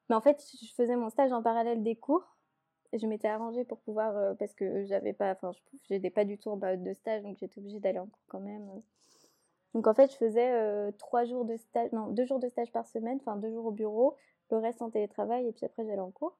mais 0.08 0.16
en 0.16 0.20
fait 0.20 0.42
je 0.62 0.72
faisais 0.74 0.96
mon 0.96 1.10
stage 1.10 1.32
en 1.32 1.42
parallèle 1.42 1.82
des 1.82 1.96
cours 1.96 2.36
je 2.92 3.06
m'étais 3.06 3.28
arrangée 3.28 3.64
pour 3.64 3.78
pouvoir 3.80 4.36
parce 4.36 4.52
que 4.52 4.84
j'avais 4.84 5.12
pas 5.12 5.32
enfin 5.32 5.52
je 5.88 5.94
n'étais 5.94 6.10
pas 6.10 6.24
du 6.24 6.38
tout 6.38 6.50
en 6.50 6.58
période 6.58 6.82
de 6.82 6.92
stage 6.92 7.22
donc 7.22 7.38
j'étais 7.38 7.60
obligée 7.60 7.78
d'aller 7.78 8.00
en 8.00 8.06
cours 8.06 8.24
quand 8.26 8.40
même. 8.40 8.68
Donc 9.74 9.86
en 9.86 9.94
fait 9.94 10.10
je 10.10 10.16
faisais 10.16 10.92
trois 10.98 11.24
jours 11.24 11.44
de 11.44 11.56
stage 11.56 11.92
non 11.92 12.08
deux 12.08 12.24
jours 12.24 12.40
de 12.40 12.48
stage 12.48 12.72
par 12.72 12.86
semaine 12.88 13.18
enfin 13.20 13.36
deux 13.36 13.50
jours 13.52 13.66
au 13.66 13.70
bureau 13.70 14.16
le 14.50 14.58
reste 14.58 14.82
en 14.82 14.90
télétravail 14.90 15.46
et 15.46 15.52
puis 15.52 15.64
après 15.66 15.84
j'allais 15.84 16.00
en 16.00 16.10
cours 16.10 16.36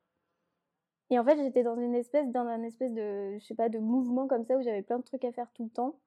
et 1.11 1.19
en 1.19 1.25
fait, 1.25 1.37
j'étais 1.43 1.64
dans 1.64 1.76
une 1.76 1.95
espèce, 1.95 2.29
dans 2.31 2.47
un 2.47 2.62
espèce 2.62 2.93
de, 2.95 3.37
je 3.38 3.45
sais 3.45 3.55
pas, 3.55 3.69
de 3.69 3.79
mouvement 3.79 4.29
comme 4.29 4.45
ça 4.45 4.57
où 4.57 4.62
j'avais 4.62 4.83
plein 4.83 4.99
de 4.99 5.05
trucs 5.05 5.25
à 5.25 5.33
faire 5.33 5.50
tout 5.52 5.64
le 5.64 5.71
temps. 5.71 5.99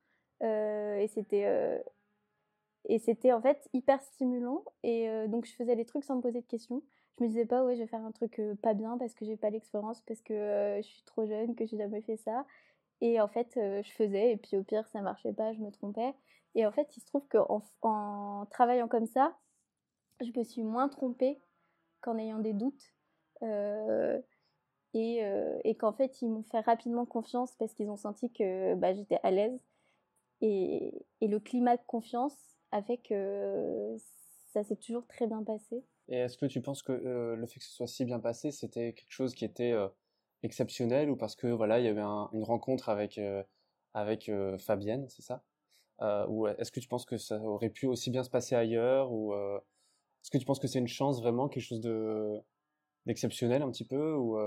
Euh, 0.42 0.96
et 0.96 1.08
c'était, 1.08 1.46
euh, 1.46 1.78
et 2.88 3.00
c'était 3.00 3.34
en 3.34 3.42
fait 3.42 3.70
hyper 3.74 4.02
stimulant. 4.02 4.64
Et 4.84 5.10
euh, 5.10 5.28
donc, 5.28 5.46
je 5.46 5.54
faisais 5.54 5.76
les 5.76 5.84
trucs 5.86 6.06
sans 6.06 6.16
me 6.16 6.22
poser 6.22 6.40
de 6.42 6.48
questions. 6.48 6.82
Je 7.18 7.24
me 7.24 7.28
disais 7.28 7.46
pas, 7.46 7.66
ouais, 7.66 7.76
je 7.76 7.82
vais 7.82 7.88
faire 7.88 8.04
un 8.04 8.12
truc 8.14 8.42
pas 8.62 8.74
bien 8.74 8.98
parce 8.98 9.14
que 9.14 9.26
j'ai 9.26 9.36
pas 9.36 9.50
l'expérience, 9.50 10.02
parce 10.02 10.22
que 10.22 10.80
je 10.82 10.88
suis 10.88 11.04
trop 11.04 11.26
jeune, 11.26 11.54
que 11.54 11.66
j'ai 11.66 11.78
jamais 11.78 12.02
fait 12.02 12.18
ça. 12.18 12.46
Et 13.02 13.20
en 13.20 13.28
fait, 13.28 13.52
je 13.56 13.92
faisais. 13.92 14.32
Et 14.32 14.38
puis, 14.38 14.56
au 14.58 14.64
pire, 14.64 14.88
ça 14.88 15.02
marchait 15.02 15.34
pas, 15.34 15.54
je 15.54 15.60
me 15.60 15.70
trompais. 15.70 16.14
Et 16.56 16.66
en 16.66 16.72
fait, 16.72 16.96
il 16.96 17.02
se 17.02 17.06
trouve 17.08 17.28
qu'en 17.28 17.62
en 17.82 18.46
travaillant 18.50 18.88
comme 18.88 19.06
ça, 19.06 19.36
je 20.22 20.32
me 20.38 20.44
suis 20.44 20.64
moins 20.64 20.88
trompée 20.88 21.42
qu'en 22.02 22.18
ayant 22.18 22.40
des 22.40 22.54
doutes. 22.54 22.94
Euh, 24.96 25.60
et, 25.64 25.76
qu'en 25.76 25.92
fait 25.94 26.22
ils 26.22 26.30
m'ont 26.30 26.44
fait 26.44 26.60
rapidement 26.60 27.06
confiance 27.06 27.56
parce 27.58 27.74
qu'ils 27.74 27.90
ont 27.90 27.98
senti 27.98 28.32
que 28.32 28.76
bah, 28.76 28.94
j'étais 28.94 29.20
à 29.24 29.32
l'aise 29.32 29.60
et, 30.42 31.06
le 31.22 31.40
climat 31.40 31.78
de 31.78 31.82
confiance 31.88 32.36
a 32.72 32.84
fait 32.84 32.98
que 32.98 33.96
ça 34.52 34.64
s'est 34.64 34.76
toujours 34.76 35.08
très 35.08 35.26
bien 35.26 35.42
passé. 35.42 35.84
Et 36.10 36.18
est-ce 36.18 36.38
que 36.38 36.46
tu 36.46 36.62
penses 36.62 36.84
que 36.84 36.92
euh, 36.92 37.36
le 37.36 37.48
fait 37.48 37.60
que 37.60 37.66
ce 37.66 37.72
soit 37.72 37.88
si 37.88 38.06
bien 38.06 38.20
passé, 38.20 38.52
c'était 38.52 38.94
quelque 38.94 39.12
chose 39.12 39.34
qui 39.34 39.46
était 39.46 39.72
euh, 39.72 39.88
exceptionnel 40.44 41.10
ou 41.10 41.16
parce 41.16 41.36
que 41.36 41.48
voilà, 41.48 41.80
il 41.80 41.86
y 41.86 41.88
avait 41.88 42.02
une 42.02 42.44
rencontre 42.44 42.90
avec 42.90 43.20
avec 43.94 44.30
Fabienne, 44.60 45.08
c'est 45.10 45.22
ça? 45.22 45.44
Ou 46.28 46.48
est-ce 46.48 46.72
que 46.72 46.82
tu 46.82 46.88
penses 46.88 47.06
que 47.06 47.18
ça 47.18 47.40
aurait 47.40 47.70
pu 47.70 47.88
aussi 47.88 48.12
bien 48.12 48.24
se 48.24 48.30
passer 48.30 48.54
ailleurs 48.54 49.12
ou 49.12 49.34
est-ce 49.34 50.30
que 50.30 50.38
tu 50.38 50.46
penses 50.46 50.60
que 50.60 50.68
c'est 50.68 50.80
une 50.80 50.88
chance 50.88 51.22
vraiment, 51.22 51.48
quelque 51.48 51.64
chose 51.64 51.82
de 51.82 52.42
d'exceptionnel 53.06 53.62
un 53.62 53.72
petit 53.72 53.86
peu 53.86 54.14
ou 54.14 54.38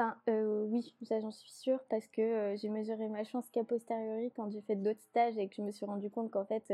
Enfin, 0.00 0.16
oui, 0.26 0.94
ça 1.02 1.20
j'en 1.20 1.30
suis 1.30 1.50
sûre 1.50 1.78
parce 1.90 2.06
que 2.08 2.54
j'ai 2.56 2.70
mesuré 2.70 3.08
ma 3.08 3.22
chance 3.24 3.50
qu'a 3.50 3.64
posteriori 3.64 4.30
quand 4.34 4.50
j'ai 4.50 4.62
fait 4.62 4.76
d'autres 4.76 5.02
stages 5.02 5.36
et 5.36 5.46
que 5.48 5.56
je 5.56 5.62
me 5.62 5.70
suis 5.72 5.84
rendu 5.84 6.08
compte 6.10 6.30
qu'en 6.30 6.46
fait, 6.46 6.72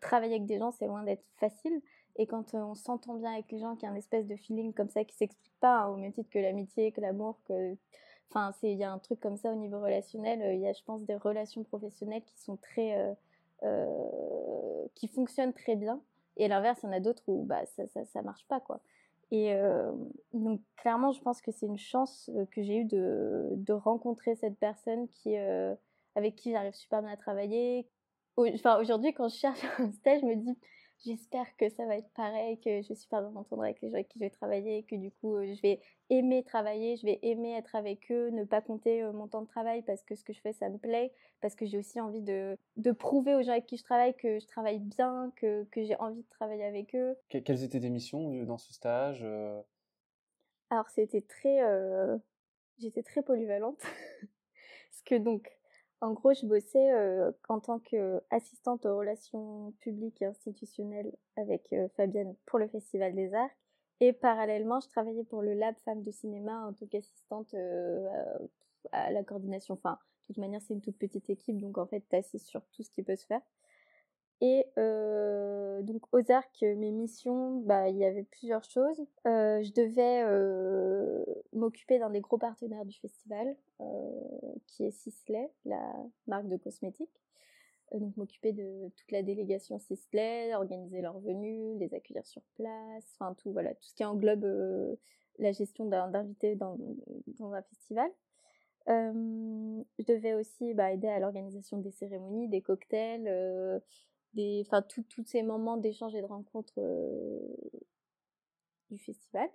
travailler 0.00 0.34
avec 0.34 0.46
des 0.46 0.58
gens, 0.58 0.72
c'est 0.72 0.86
loin 0.86 1.04
d'être 1.04 1.24
facile. 1.36 1.80
Et 2.16 2.26
quand 2.26 2.54
on 2.54 2.74
s'entend 2.74 3.14
bien 3.14 3.32
avec 3.32 3.50
les 3.50 3.58
gens, 3.58 3.74
qu'il 3.74 3.84
y 3.84 3.86
a 3.86 3.92
un 3.92 3.96
espèce 3.96 4.26
de 4.26 4.36
feeling 4.36 4.72
comme 4.72 4.88
ça 4.88 5.04
qui 5.04 5.14
s'explique 5.16 5.52
pas, 5.60 5.82
hein, 5.82 5.88
au 5.88 5.96
même 5.96 6.12
titre 6.12 6.30
que 6.30 6.38
l'amitié, 6.38 6.92
que 6.92 7.00
l'amour, 7.00 7.38
que. 7.44 7.76
Enfin, 8.30 8.52
il 8.62 8.72
y 8.72 8.84
a 8.84 8.90
un 8.90 8.98
truc 8.98 9.20
comme 9.20 9.36
ça 9.36 9.52
au 9.52 9.56
niveau 9.56 9.80
relationnel. 9.80 10.54
Il 10.54 10.60
y 10.60 10.66
a, 10.66 10.72
je 10.72 10.82
pense, 10.82 11.04
des 11.04 11.16
relations 11.16 11.62
professionnelles 11.62 12.24
qui 12.24 12.38
sont 12.40 12.56
très. 12.56 13.16
qui 14.94 15.08
fonctionnent 15.08 15.52
très 15.52 15.76
bien. 15.76 16.00
Et 16.36 16.46
à 16.46 16.48
l'inverse, 16.48 16.80
il 16.82 16.86
y 16.86 16.88
en 16.88 16.92
a 16.92 17.00
d'autres 17.00 17.22
où 17.28 17.44
bah, 17.44 17.64
ça, 17.66 17.86
ça, 17.86 18.04
ça 18.04 18.22
marche 18.22 18.44
pas, 18.48 18.58
quoi. 18.58 18.80
Et 19.30 19.54
donc, 20.32 20.60
clairement, 20.76 21.12
je 21.12 21.20
pense 21.20 21.40
que 21.40 21.50
c'est 21.50 21.66
une 21.66 21.78
chance 21.78 22.30
que 22.52 22.62
j'ai 22.62 22.78
eue 22.78 22.84
de, 22.84 23.72
rencontrer 23.72 24.36
cette 24.36 24.58
personne 24.58 25.08
qui, 25.08 25.36
avec 26.14 26.36
qui 26.36 26.52
j'arrive 26.52 26.74
super 26.74 27.02
bien 27.02 27.12
à 27.12 27.16
travailler. 27.16 27.88
Aujourd'hui, 28.36 29.12
quand 29.12 29.28
je 29.28 29.36
cherche 29.36 29.60
un 29.78 29.92
stage, 29.92 30.20
je 30.20 30.26
me 30.26 30.36
dis 30.36 30.58
j'espère 31.04 31.46
que 31.56 31.68
ça 31.68 31.86
va 31.86 31.96
être 31.96 32.10
pareil, 32.10 32.58
que 32.58 32.82
je 32.82 32.94
suis 32.94 33.08
pas 33.08 33.20
dans 33.20 33.30
m'entendre 33.30 33.62
avec 33.62 33.80
les 33.80 33.88
gens 33.88 33.94
avec 33.94 34.08
qui 34.08 34.18
je 34.18 34.24
vais 34.24 34.30
travailler, 34.30 34.82
que 34.84 34.96
du 34.96 35.10
coup 35.10 35.36
euh, 35.36 35.54
je 35.54 35.60
vais 35.62 35.80
aimer 36.10 36.42
travailler, 36.42 36.96
je 36.96 37.06
vais 37.06 37.18
aimer 37.22 37.56
être 37.56 37.74
avec 37.74 38.10
eux, 38.10 38.30
ne 38.30 38.44
pas 38.44 38.60
compter 38.60 39.02
euh, 39.02 39.12
mon 39.12 39.28
temps 39.28 39.42
de 39.42 39.46
travail 39.46 39.82
parce 39.82 40.02
que 40.02 40.14
ce 40.14 40.24
que 40.24 40.32
je 40.32 40.40
fais 40.40 40.52
ça 40.52 40.68
me 40.68 40.78
plaît, 40.78 41.12
parce 41.40 41.54
que 41.54 41.66
j'ai 41.66 41.78
aussi 41.78 42.00
envie 42.00 42.22
de, 42.22 42.56
de, 42.76 42.92
prouver 42.92 43.34
aux 43.34 43.42
gens 43.42 43.52
avec 43.52 43.66
qui 43.66 43.76
je 43.76 43.84
travaille 43.84 44.14
que 44.14 44.38
je 44.38 44.46
travaille 44.46 44.78
bien, 44.78 45.32
que, 45.36 45.64
que 45.64 45.84
j'ai 45.84 45.96
envie 45.96 46.22
de 46.22 46.28
travailler 46.30 46.64
avec 46.64 46.94
eux. 46.94 47.16
quelles 47.28 47.62
étaient 47.62 47.80
tes 47.80 47.90
missions 47.90 48.34
euh, 48.34 48.44
dans 48.46 48.58
ce 48.58 48.72
stage 48.72 49.26
Alors 50.70 50.88
c'était 50.90 51.22
très... 51.22 51.60
J'étais 52.78 53.04
très 53.04 53.22
polyvalente. 53.22 53.78
parce 54.90 55.02
que 55.04 55.14
donc 55.16 55.48
en 56.00 56.12
gros, 56.12 56.34
je 56.34 56.46
bossais 56.46 56.92
euh, 56.92 57.32
en 57.48 57.60
tant 57.60 57.78
qu'assistante 57.78 58.86
aux 58.86 58.96
relations 58.96 59.72
publiques 59.80 60.20
et 60.22 60.26
institutionnelles 60.26 61.12
avec 61.36 61.72
euh, 61.72 61.88
Fabienne 61.96 62.34
pour 62.46 62.58
le 62.58 62.68
Festival 62.68 63.14
des 63.14 63.32
Arts. 63.34 63.50
Et 64.00 64.12
parallèlement, 64.12 64.80
je 64.80 64.88
travaillais 64.88 65.24
pour 65.24 65.40
le 65.40 65.54
Lab 65.54 65.74
Femmes 65.84 66.02
de 66.02 66.10
Cinéma 66.10 66.66
en 66.66 66.72
tant 66.72 66.86
qu'assistante 66.86 67.54
euh, 67.54 68.08
à 68.92 69.12
la 69.12 69.22
coordination. 69.22 69.74
Enfin, 69.74 69.98
de 70.28 70.34
toute 70.34 70.38
manière, 70.38 70.60
c'est 70.62 70.74
une 70.74 70.80
toute 70.80 70.98
petite 70.98 71.30
équipe, 71.30 71.58
donc 71.58 71.78
en 71.78 71.86
fait, 71.86 72.04
tu 72.08 72.16
assises 72.16 72.44
sur 72.44 72.62
tout 72.72 72.82
ce 72.82 72.90
qui 72.90 73.02
peut 73.02 73.16
se 73.16 73.26
faire. 73.26 73.40
Et 74.46 74.66
euh, 74.76 75.80
donc 75.80 76.02
aux 76.12 76.30
arcs, 76.30 76.60
mes 76.60 76.90
missions, 76.90 77.60
bah, 77.60 77.88
il 77.88 77.96
y 77.96 78.04
avait 78.04 78.24
plusieurs 78.24 78.62
choses. 78.62 79.00
Euh, 79.26 79.62
je 79.62 79.72
devais 79.72 80.22
euh, 80.22 81.24
m'occuper 81.54 81.98
d'un 81.98 82.10
des 82.10 82.20
gros 82.20 82.36
partenaires 82.36 82.84
du 82.84 82.94
festival, 82.98 83.56
qui 84.66 84.84
est 84.84 84.90
Sisley, 84.90 85.50
la 85.64 85.80
marque 86.26 86.48
de 86.48 86.58
cosmétiques. 86.58 87.22
donc 87.94 88.14
m'occuper 88.18 88.52
de 88.52 88.90
toute 88.94 89.12
la 89.12 89.22
délégation 89.22 89.78
Sisley, 89.78 90.54
organiser 90.54 91.00
leur 91.00 91.18
venue, 91.20 91.78
les 91.78 91.94
accueillir 91.94 92.26
sur 92.26 92.42
place, 92.54 93.16
enfin 93.18 93.32
tout, 93.38 93.50
voilà, 93.50 93.74
tout 93.74 93.86
ce 93.86 93.94
qui 93.94 94.04
englobe 94.04 94.46
la 95.38 95.52
gestion 95.52 95.86
d'invités 95.86 96.54
dans, 96.54 96.76
dans, 97.38 97.54
un 97.54 97.62
festival. 97.62 98.10
je 98.88 100.04
devais 100.06 100.34
aussi 100.34 100.74
bah, 100.74 100.92
aider 100.92 101.08
à 101.08 101.18
l'organisation 101.18 101.78
des 101.78 101.92
cérémonies, 101.92 102.48
des 102.48 102.60
cocktails, 102.60 103.80
enfin 104.60 104.82
tous 104.82 105.24
ces 105.24 105.42
moments 105.42 105.76
d'échange 105.76 106.14
et 106.14 106.20
de 106.20 106.26
rencontre 106.26 106.74
euh, 106.78 107.38
du 108.90 108.98
festival. 108.98 109.48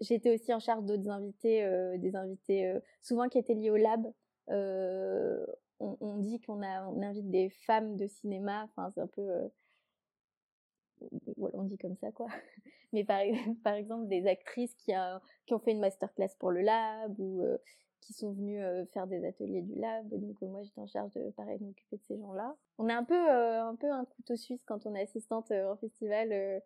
J'étais 0.00 0.34
aussi 0.34 0.54
en 0.54 0.60
charge 0.60 0.84
d'autres 0.84 1.10
invités, 1.10 1.62
euh, 1.62 1.98
des 1.98 2.16
invités 2.16 2.66
euh, 2.66 2.80
souvent 3.02 3.28
qui 3.28 3.38
étaient 3.38 3.54
liés 3.54 3.70
au 3.70 3.76
lab. 3.76 4.06
On, 5.82 6.18
dit 6.18 6.40
qu'on 6.40 6.62
on 6.62 7.02
invite 7.02 7.30
des 7.30 7.48
femmes 7.48 7.96
de 7.96 8.06
cinéma, 8.06 8.64
enfin 8.64 8.90
c'est 8.94 9.00
un 9.00 9.06
peu 9.06 9.50
on 11.38 11.62
dit 11.62 11.78
comme 11.78 11.96
ça 11.96 12.12
quoi. 12.12 12.26
Mais 12.92 13.04
par, 13.64 13.74
exemple 13.74 14.08
des 14.08 14.26
actrices 14.26 14.74
qui 14.74 14.92
ont 14.94 15.58
fait 15.58 15.70
une 15.70 15.80
masterclass 15.80 16.34
pour 16.38 16.50
le 16.50 16.60
lab 16.60 17.18
ou 17.18 17.42
qui 18.00 18.12
sont 18.12 18.32
venus 18.32 18.62
faire 18.92 19.06
des 19.06 19.24
ateliers 19.24 19.62
du 19.62 19.74
lab. 19.74 20.08
Donc 20.08 20.40
moi 20.42 20.62
j'étais 20.62 20.80
en 20.80 20.86
charge 20.86 21.12
de 21.14 21.30
pareil 21.30 21.58
m'occuper 21.60 21.96
de 21.96 22.02
ces 22.02 22.18
gens-là. 22.18 22.56
On 22.78 22.88
est 22.88 22.92
un 22.92 23.04
peu 23.04 23.30
un 23.30 23.74
peu 23.76 23.90
un 23.90 24.04
couteau 24.04 24.36
suisse 24.36 24.62
quand 24.64 24.86
on 24.86 24.94
est 24.94 25.02
assistante 25.02 25.50
en 25.50 25.76
festival. 25.76 26.62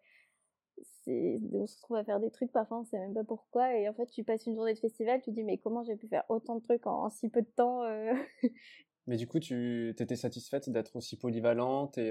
on 1.07 1.67
se 1.67 1.81
trouve 1.83 1.97
à 1.97 2.05
faire 2.05 2.21
des 2.21 2.31
trucs 2.31 2.53
parfois 2.53 2.81
on 2.81 2.85
sait 2.85 2.99
même 2.99 3.15
pas 3.15 3.25
pourquoi 3.25 3.77
et 3.77 3.89
en 3.89 3.95
fait 3.95 4.07
tu 4.07 4.25
passes 4.25 4.47
une 4.47 4.55
journée 4.55 4.75
de 4.75 4.79
festival 4.79 5.21
tu 5.21 5.31
te 5.31 5.35
dis 5.37 5.45
mais 5.45 5.59
comment 5.59 5.85
j'ai 5.85 5.97
pu 5.97 6.09
faire 6.09 6.25
autant 6.29 6.57
de 6.57 6.63
trucs 6.63 6.87
en, 6.87 7.11
si 7.11 7.29
peu 7.29 7.43
de 7.43 7.51
temps 7.55 7.83
mais 9.07 9.17
du 9.17 9.29
coup 9.29 9.39
tu 9.39 9.91
étais 9.91 10.17
satisfaite 10.17 10.71
d'être 10.71 10.97
aussi 10.97 11.17
polyvalente 11.17 11.99
et, 11.99 12.11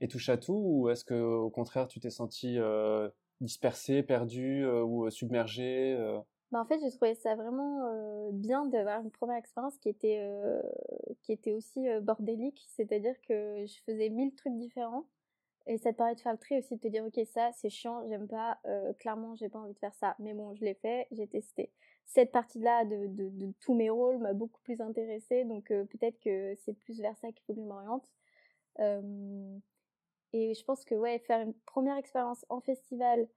et 0.00 0.08
touche 0.08 0.28
à 0.28 0.36
tout? 0.36 0.60
Ou 0.64 0.88
est-ce 0.90 1.04
que 1.04 1.14
au 1.14 1.50
contraire 1.50 1.88
tu 1.88 2.00
t'es 2.00 2.10
sentie 2.10 2.58
dispersée 3.40 4.02
perdue 4.02 4.66
ou 4.66 5.10
submergée 5.10 5.96
bah, 6.56 6.62
en 6.62 6.64
fait, 6.64 6.80
j'ai 6.80 6.90
trouvé 6.90 7.14
ça 7.14 7.34
vraiment 7.34 8.30
bien 8.32 8.64
d'avoir 8.64 9.02
une 9.02 9.10
première 9.10 9.36
expérience 9.36 9.76
qui 9.76 9.90
était, 9.90 10.26
qui 11.20 11.32
était 11.32 11.52
aussi 11.52 11.86
bordélique, 12.00 12.64
c'est-à-dire 12.68 13.14
que 13.28 13.66
je 13.66 13.74
faisais 13.84 14.08
mille 14.08 14.34
trucs 14.34 14.56
différents. 14.56 15.06
Et 15.66 15.76
ça 15.76 15.92
te 15.92 15.98
permet 15.98 16.14
de 16.14 16.20
faire 16.20 16.32
le 16.32 16.38
tri 16.38 16.56
aussi, 16.56 16.76
de 16.76 16.80
te 16.80 16.88
dire, 16.88 17.04
ok, 17.04 17.20
ça, 17.26 17.50
c'est 17.52 17.68
chiant, 17.68 18.08
j'aime 18.08 18.26
pas, 18.26 18.58
clairement, 18.98 19.34
j'ai 19.34 19.50
pas 19.50 19.58
envie 19.58 19.74
de 19.74 19.78
faire 19.78 19.92
ça. 19.92 20.16
Mais 20.18 20.32
bon, 20.32 20.54
je 20.54 20.64
l'ai 20.64 20.72
fait, 20.72 21.06
j'ai 21.10 21.26
testé. 21.26 21.70
Cette 22.06 22.32
partie-là 22.32 22.86
de, 22.86 23.06
de, 23.08 23.28
de, 23.28 23.52
tous 23.60 23.74
mes 23.74 23.90
rôles 23.90 24.16
m'a 24.16 24.32
beaucoup 24.32 24.62
plus 24.62 24.80
intéressée, 24.80 25.44
donc 25.44 25.66
peut-être 25.66 26.18
que 26.20 26.54
c'est 26.64 26.72
plus 26.72 27.02
vers 27.02 27.18
ça 27.18 27.32
qu'il 27.32 27.44
faut 27.44 27.52
que 27.52 27.60
je 27.60 27.66
m'oriente. 27.66 28.08
et 30.32 30.54
je 30.54 30.64
pense 30.64 30.86
que, 30.86 30.94
ouais, 30.94 31.18
faire 31.18 31.42
une 31.42 31.52
première 31.66 31.98
expérience 31.98 32.46
en 32.48 32.62
festival, 32.62 33.28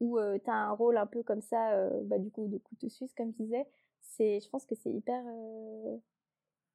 où 0.00 0.18
tu 0.44 0.50
as 0.50 0.54
un 0.54 0.72
rôle 0.72 0.96
un 0.96 1.06
peu 1.06 1.22
comme 1.22 1.42
ça, 1.42 1.88
bah, 2.04 2.18
du 2.18 2.30
coup, 2.30 2.46
de 2.46 2.58
couteau 2.58 2.88
suisse, 2.88 3.14
comme 3.14 3.32
je 3.32 3.42
disais, 3.42 3.66
c'est, 4.00 4.40
je 4.40 4.48
pense 4.48 4.64
que 4.64 4.74
c'est 4.74 4.90
hyper, 4.90 5.24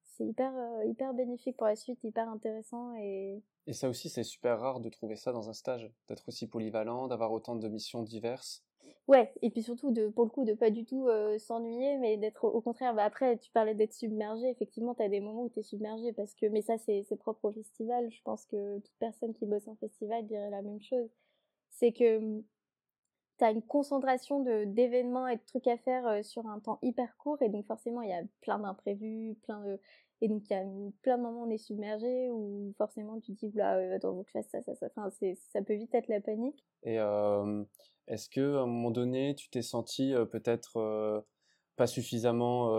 c'est 0.04 0.26
hyper, 0.26 0.54
hyper 0.86 1.14
bénéfique 1.14 1.58
pour 1.58 1.68
la 1.68 1.76
suite, 1.76 2.04
hyper 2.04 2.30
intéressant 2.30 2.94
et. 2.96 3.42
Et 3.66 3.74
ça 3.74 3.88
aussi, 3.88 4.10
c'est 4.10 4.24
super 4.24 4.60
rare 4.60 4.82
de 4.82 4.90
trouver 4.90 5.16
ça 5.16 5.32
dans 5.32 5.50
un 5.50 5.54
stage, 5.54 5.90
d'être 6.08 6.28
aussi 6.28 6.48
polyvalent, 6.48 7.08
d'avoir 7.08 7.32
autant 7.32 7.56
de 7.56 7.68
missions 7.70 8.04
diverses. 8.04 8.64
Ouais, 9.08 9.34
et 9.42 9.50
puis 9.50 9.62
surtout 9.64 9.92
de, 9.92 10.08
pour 10.08 10.24
le 10.24 10.30
coup, 10.30 10.46
de 10.46 10.54
pas 10.54 10.70
du 10.70 10.86
tout 10.86 11.10
s'ennuyer, 11.40 11.98
mais 11.98 12.18
d'être 12.18 12.46
au 12.46 12.62
contraire. 12.62 12.94
Bah 12.94 13.04
après, 13.04 13.38
tu 13.38 13.52
parlais 13.52 13.76
d'être 13.76 13.94
submergé. 13.94 14.50
Effectivement, 14.50 14.96
tu 14.96 15.04
as 15.04 15.10
des 15.10 15.20
moments 15.20 15.44
où 15.44 15.50
tu 15.50 15.60
es 15.60 15.64
submergé 15.64 16.14
parce 16.14 16.34
que, 16.36 16.46
mais 16.46 16.62
ça, 16.62 16.78
c'est 16.78 17.16
propre 17.18 17.46
au 17.46 17.52
festival. 17.52 18.10
Je 18.12 18.22
pense 18.24 18.46
que 18.46 18.80
toute 18.80 18.96
personne 19.00 19.34
qui 19.34 19.46
bosse 19.46 19.68
en 19.68 19.76
festival 19.76 20.26
dirait 20.26 20.50
la 20.50 20.62
même 20.62 20.82
chose. 20.82 21.10
C'est 21.70 21.92
que 21.92 22.42
tu 23.52 23.56
une 23.56 23.62
concentration 23.62 24.40
d'événements 24.66 25.28
et 25.28 25.36
de 25.36 25.42
trucs 25.46 25.68
à 25.68 25.78
faire 25.78 26.08
euh, 26.08 26.24
sur 26.24 26.48
un 26.48 26.60
temps 26.60 26.80
hyper 26.82 27.16
court 27.18 27.42
et 27.42 27.50
donc 27.50 27.66
forcément 27.66 28.02
il 28.02 28.10
y 28.10 28.14
a 28.14 28.24
plein 28.42 28.60
d'imprévus, 28.60 29.36
plein 29.44 29.62
de 29.62 29.80
et 30.22 30.30
donc 30.30 30.44
il 30.50 30.54
y 30.54 30.56
a 30.56 30.64
plein 31.02 31.18
de 31.18 31.24
moments 31.24 31.42
où 31.42 31.48
on 31.48 31.50
est 31.50 31.58
submergé 31.58 32.30
où 32.30 32.74
forcément 32.78 33.20
tu 33.20 33.34
te 33.36 33.46
dis 33.46 33.52
là 33.58 33.76
euh, 33.78 33.96
attends 33.96 34.16
faut 34.16 34.24
que 34.24 34.30
je 34.30 34.40
fasse 34.40 34.48
ça 34.50 34.62
ça 34.62 34.76
ça 34.76 34.88
enfin 34.96 35.10
ça 35.10 35.62
peut 35.62 35.74
vite 35.74 35.94
être 35.96 36.08
la 36.08 36.22
panique. 36.22 36.64
Et 36.84 37.00
euh, 37.00 37.64
est-ce 38.08 38.30
que 38.30 38.58
à 38.58 38.62
un 38.62 38.68
moment 38.68 38.92
donné 38.92 39.36
tu 39.36 39.50
t'es 39.50 39.62
senti 39.62 40.14
peut-être 40.32 41.26
pas 41.76 41.88
suffisamment 41.88 42.72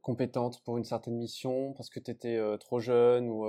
compétente 0.00 0.62
pour 0.64 0.78
une 0.78 0.84
certaine 0.84 1.16
mission 1.16 1.72
parce 1.74 1.90
que 1.90 2.00
tu 2.00 2.10
étais 2.10 2.40
trop 2.58 2.80
jeune 2.80 3.28
ou 3.28 3.44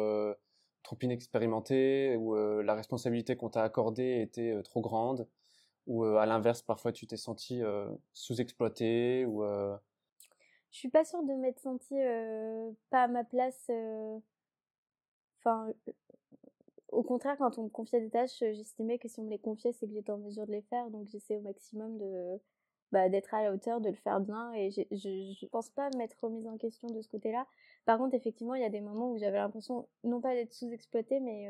trop 0.83 0.97
inexpérimentée 1.01 2.15
ou 2.17 2.35
la 2.35 2.75
responsabilité 2.75 3.35
qu'on 3.35 3.49
t'a 3.49 3.63
accordée 3.63 4.21
était 4.21 4.61
trop 4.63 4.81
grande? 4.81 5.27
Ou 5.87 6.03
à 6.03 6.25
l'inverse, 6.25 6.61
parfois 6.61 6.91
tu 6.91 7.07
t'es 7.07 7.17
senti 7.17 7.61
sous-exploité 8.13 9.25
ou 9.25 9.43
Je 10.71 10.77
suis 10.77 10.89
pas 10.89 11.05
sûre 11.05 11.23
de 11.23 11.33
m'être 11.33 11.59
sentie 11.59 11.99
pas 12.89 13.03
à 13.03 13.07
ma 13.07 13.23
place. 13.23 13.69
Enfin, 15.39 15.73
au 16.93 17.03
contraire, 17.03 17.37
quand 17.37 17.57
on 17.57 17.63
me 17.63 17.69
confiait 17.69 17.99
des 18.01 18.09
tâches, 18.09 18.39
j'estimais 18.39 18.99
que 18.99 19.07
si 19.07 19.19
on 19.19 19.23
me 19.23 19.29
les 19.29 19.39
confiait, 19.39 19.73
c'est 19.73 19.87
que 19.87 19.93
j'étais 19.93 20.11
en 20.11 20.19
mesure 20.19 20.45
de 20.45 20.51
les 20.51 20.61
faire. 20.61 20.89
Donc 20.91 21.07
j'essaie 21.07 21.37
au 21.37 21.41
maximum 21.41 21.97
de 21.97 22.39
bah, 22.91 23.09
d'être 23.09 23.33
à 23.33 23.41
la 23.41 23.51
hauteur, 23.51 23.81
de 23.81 23.89
le 23.89 23.95
faire 23.95 24.19
bien. 24.19 24.53
Et 24.53 24.69
je, 24.69 24.83
je 24.91 25.45
pense 25.47 25.69
pas 25.71 25.89
m'être 25.97 26.15
remise 26.21 26.47
en 26.47 26.57
question 26.57 26.87
de 26.89 27.01
ce 27.01 27.09
côté-là. 27.09 27.47
Par 27.85 27.97
contre, 27.97 28.13
effectivement, 28.13 28.53
il 28.53 28.61
y 28.61 28.65
a 28.65 28.69
des 28.69 28.81
moments 28.81 29.11
où 29.11 29.17
j'avais 29.17 29.39
l'impression, 29.39 29.87
non 30.03 30.21
pas 30.21 30.35
d'être 30.35 30.53
sous-exploitée, 30.53 31.19
mais 31.19 31.49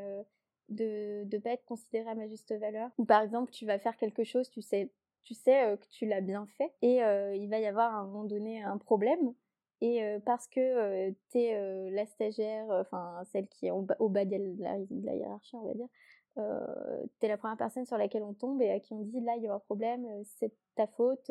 de 0.70 1.24
ne 1.32 1.38
pas 1.40 1.52
être 1.52 1.66
considéré 1.66 2.10
à 2.10 2.16
ma 2.16 2.28
juste 2.28 2.54
valeur. 2.54 2.90
Ou 2.98 3.06
par 3.06 3.22
exemple, 3.22 3.52
tu 3.52 3.66
vas 3.66 3.80
faire 3.80 3.98
quelque 3.98 4.24
chose, 4.24 4.50
tu 4.50 4.62
sais, 4.62 4.92
tu 5.24 5.34
sais 5.34 5.66
euh, 5.66 5.78
que 5.78 5.88
tu 5.88 6.06
l'as 6.06 6.22
bien 6.22 6.46
fait, 6.58 6.72
et 6.82 7.04
euh, 7.04 7.36
il 7.36 7.50
va 7.50 7.60
y 7.60 7.66
avoir 7.66 7.94
à 7.94 8.00
un 8.00 8.06
moment 8.06 8.26
donné 8.26 8.62
un 8.62 8.78
problème, 8.78 9.34
Et 9.82 10.02
parce 10.26 10.48
que 10.48 11.12
tu 11.32 11.40
es 11.40 11.92
la 11.92 12.06
stagiaire, 12.06 12.66
enfin 12.70 13.24
celle 13.32 13.48
qui 13.48 13.68
est 13.68 13.72
au 13.72 13.82
bas, 13.82 14.26
de, 14.26 14.62
la, 14.62 14.80
de 14.80 15.06
la 15.06 15.16
hiérarchie, 15.16 15.56
on 15.58 15.66
va 15.66 15.74
dire, 15.74 15.90
tu 16.36 17.26
es 17.26 17.28
la 17.28 17.38
première 17.38 17.58
personne 17.58 17.86
sur 17.86 17.98
laquelle 17.98 18.24
on 18.24 18.34
tombe 18.34 18.62
et 18.62 18.72
à 18.72 18.80
qui 18.80 18.94
on 18.94 19.02
dit 19.02 19.20
là 19.20 19.36
il 19.38 19.44
y 19.44 19.48
a 19.48 19.54
un 19.54 19.60
problème, 19.60 20.08
c'est 20.24 20.54
ta 20.76 20.88
faute. 20.88 21.30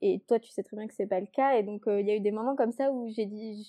Et 0.00 0.20
toi, 0.28 0.38
tu 0.38 0.50
sais 0.50 0.62
très 0.62 0.76
bien 0.76 0.86
que 0.86 0.94
c'est 0.94 1.06
pas 1.06 1.20
le 1.20 1.26
cas. 1.26 1.56
Et 1.56 1.62
donc, 1.62 1.82
il 1.86 2.06
y 2.06 2.10
a 2.10 2.16
eu 2.16 2.20
des 2.20 2.30
moments 2.30 2.54
comme 2.54 2.72
ça 2.72 2.92
où 2.92 3.08
j'ai 3.08 3.26
dit, 3.26 3.64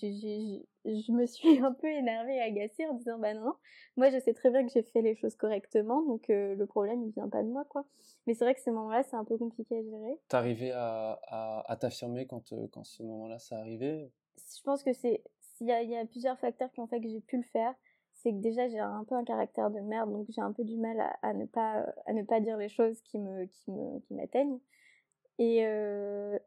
je, 0.85 1.11
me 1.11 1.25
suis 1.25 1.59
un 1.63 1.73
peu 1.73 1.87
énervée 1.87 2.35
et 2.35 2.41
agacée 2.41 2.85
en 2.87 2.93
disant, 2.93 3.17
bah 3.17 3.33
non, 3.33 3.45
non, 3.45 3.55
moi, 3.97 4.09
je 4.09 4.19
sais 4.19 4.33
très 4.33 4.51
bien 4.51 4.65
que 4.65 4.71
j'ai 4.71 4.83
fait 4.83 5.01
les 5.01 5.15
choses 5.15 5.35
correctement, 5.35 6.03
donc 6.03 6.25
le 6.29 6.63
problème, 6.65 7.03
il 7.03 7.11
vient 7.11 7.29
pas 7.29 7.41
de 7.41 7.49
moi, 7.49 7.65
quoi. 7.65 7.85
Mais 8.27 8.33
c'est 8.33 8.45
vrai 8.45 8.53
que 8.53 8.61
ces 8.61 8.71
moments-là, 8.71 9.03
c'est 9.03 9.15
un 9.15 9.25
peu 9.25 9.37
compliqué 9.37 9.77
à 9.77 9.81
gérer. 9.81 10.19
T'arrivais 10.27 10.71
à, 10.71 11.19
à, 11.27 11.71
à 11.71 11.75
t'affirmer 11.75 12.27
quand, 12.27 12.53
quand 12.71 12.83
ce 12.83 13.01
moment-là, 13.03 13.39
ça 13.39 13.57
arrivait? 13.57 14.11
Je 14.37 14.61
pense 14.63 14.83
que 14.83 14.93
c'est, 14.93 15.23
il 15.61 15.67
y, 15.67 15.87
y, 15.89 15.97
a 15.97 16.05
plusieurs 16.05 16.39
facteurs 16.39 16.71
qui 16.71 16.79
ont 16.79 16.87
fait 16.87 17.01
que 17.01 17.09
j'ai 17.09 17.21
pu 17.21 17.37
le 17.37 17.43
faire. 17.43 17.73
C'est 18.13 18.31
que 18.31 18.37
déjà, 18.37 18.67
j'ai 18.67 18.79
un 18.79 19.03
peu 19.05 19.15
un 19.15 19.23
caractère 19.23 19.69
de 19.71 19.79
merde, 19.79 20.11
donc 20.11 20.27
j'ai 20.29 20.41
un 20.41 20.51
peu 20.51 20.63
du 20.63 20.77
mal 20.77 20.99
à, 20.99 21.17
à, 21.21 21.33
ne 21.33 21.45
pas, 21.45 21.85
à 22.05 22.13
ne 22.13 22.23
pas 22.23 22.39
dire 22.39 22.57
les 22.57 22.69
choses 22.69 23.01
qui 23.01 23.17
me, 23.17 23.45
qui 23.45 23.71
me, 23.71 23.99
qui 23.99 24.13
m'atteignent. 24.13 24.59
Et 25.39 25.65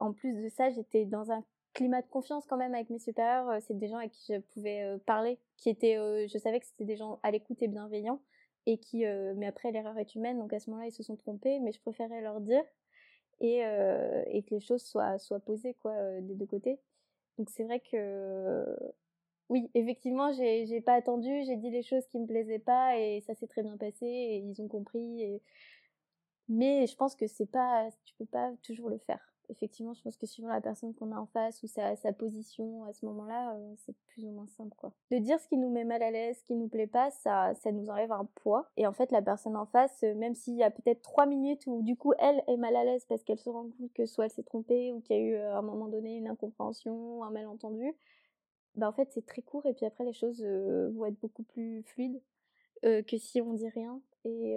en 0.00 0.12
plus 0.12 0.34
de 0.34 0.48
ça, 0.48 0.70
j'étais 0.70 1.04
dans 1.06 1.32
un 1.32 1.42
climat 1.72 2.02
de 2.02 2.06
confiance 2.06 2.44
quand 2.46 2.58
même 2.58 2.74
avec 2.74 2.90
mes 2.90 2.98
supérieurs. 2.98 3.60
C'est 3.62 3.76
des 3.76 3.88
gens 3.88 3.96
avec 3.96 4.12
qui 4.12 4.34
je 4.34 4.38
pouvais 4.38 4.98
parler, 5.06 5.38
qui 5.56 5.70
étaient, 5.70 5.96
je 6.28 6.38
savais 6.38 6.60
que 6.60 6.66
c'était 6.66 6.84
des 6.84 6.96
gens 6.96 7.18
à 7.22 7.30
l'écoute 7.30 7.62
et 7.62 7.68
bienveillants, 7.68 8.20
et 8.66 8.76
qui, 8.78 9.04
mais 9.36 9.46
après 9.46 9.72
l'erreur 9.72 9.98
est 9.98 10.14
humaine, 10.14 10.38
donc 10.38 10.52
à 10.52 10.60
ce 10.60 10.68
moment-là 10.70 10.88
ils 10.88 10.92
se 10.92 11.02
sont 11.02 11.16
trompés, 11.16 11.58
mais 11.60 11.72
je 11.72 11.80
préférais 11.80 12.20
leur 12.20 12.40
dire 12.40 12.62
et, 13.40 13.60
que 14.46 14.54
les 14.54 14.60
choses 14.60 14.82
soient, 14.82 15.18
soient 15.18 15.40
posées 15.40 15.74
quoi 15.80 15.94
des 16.20 16.34
deux 16.34 16.46
côtés. 16.46 16.78
Donc 17.38 17.48
c'est 17.50 17.64
vrai 17.64 17.80
que 17.80 18.76
oui, 19.48 19.70
effectivement, 19.74 20.32
j'ai 20.32 20.80
pas 20.80 20.94
attendu, 20.94 21.28
j'ai 21.44 21.56
dit 21.56 21.70
les 21.70 21.82
choses 21.82 22.06
qui 22.08 22.18
me 22.18 22.26
plaisaient 22.26 22.58
pas 22.58 22.98
et 22.98 23.20
ça 23.20 23.34
s'est 23.34 23.46
très 23.46 23.62
bien 23.62 23.76
passé 23.76 24.06
et 24.06 24.38
ils 24.38 24.62
ont 24.62 24.68
compris 24.68 25.22
et 25.22 25.42
mais 26.52 26.86
je 26.86 26.94
pense 26.96 27.16
que 27.16 27.26
c'est 27.26 27.46
pas, 27.46 27.88
tu 28.04 28.14
peux 28.16 28.26
pas 28.26 28.52
toujours 28.62 28.90
le 28.90 28.98
faire. 28.98 29.32
Effectivement, 29.48 29.92
je 29.94 30.02
pense 30.02 30.16
que 30.16 30.26
suivant 30.26 30.48
la 30.48 30.60
personne 30.60 30.94
qu'on 30.94 31.12
a 31.12 31.16
en 31.16 31.26
face 31.26 31.62
ou 31.62 31.66
sa, 31.66 31.96
sa 31.96 32.12
position 32.12 32.84
à 32.84 32.92
ce 32.92 33.04
moment-là, 33.06 33.54
euh, 33.54 33.74
c'est 33.76 33.94
plus 34.08 34.24
ou 34.24 34.30
moins 34.30 34.46
simple, 34.46 34.74
quoi. 34.76 34.92
De 35.10 35.18
dire 35.18 35.40
ce 35.40 35.48
qui 35.48 35.56
nous 35.56 35.70
met 35.70 35.84
mal 35.84 36.02
à 36.02 36.10
l'aise, 36.10 36.38
ce 36.38 36.44
qui 36.44 36.54
nous 36.54 36.68
plaît 36.68 36.86
pas, 36.86 37.10
ça, 37.10 37.54
ça 37.54 37.72
nous 37.72 37.90
enlève 37.90 38.12
un 38.12 38.26
poids. 38.36 38.70
Et 38.76 38.86
en 38.86 38.92
fait, 38.92 39.10
la 39.10 39.20
personne 39.20 39.56
en 39.56 39.66
face, 39.66 40.04
euh, 40.04 40.14
même 40.14 40.34
s'il 40.34 40.54
y 40.54 40.62
a 40.62 40.70
peut-être 40.70 41.02
trois 41.02 41.26
minutes 41.26 41.66
où 41.66 41.82
du 41.82 41.96
coup 41.96 42.12
elle 42.18 42.42
est 42.46 42.56
mal 42.56 42.76
à 42.76 42.84
l'aise 42.84 43.04
parce 43.08 43.24
qu'elle 43.24 43.38
se 43.38 43.50
rend 43.50 43.64
compte 43.64 43.92
que 43.94 44.06
soit 44.06 44.26
elle 44.26 44.30
s'est 44.30 44.42
trompée 44.42 44.92
ou 44.92 45.00
qu'il 45.00 45.16
y 45.16 45.18
a 45.18 45.22
eu 45.22 45.34
euh, 45.34 45.54
à 45.54 45.58
un 45.58 45.62
moment 45.62 45.88
donné 45.88 46.16
une 46.16 46.28
incompréhension, 46.28 47.24
un 47.24 47.30
malentendu, 47.30 47.92
bah 48.74 48.88
en 48.88 48.92
fait 48.92 49.10
c'est 49.12 49.26
très 49.26 49.42
court 49.42 49.66
et 49.66 49.74
puis 49.74 49.84
après 49.84 50.04
les 50.04 50.14
choses 50.14 50.42
vont 50.42 51.04
être 51.04 51.20
beaucoup 51.20 51.42
plus 51.42 51.82
fluides 51.82 52.22
que 52.82 53.18
si 53.18 53.40
on 53.42 53.52
dit 53.52 53.68
rien 53.68 54.00
et 54.24 54.56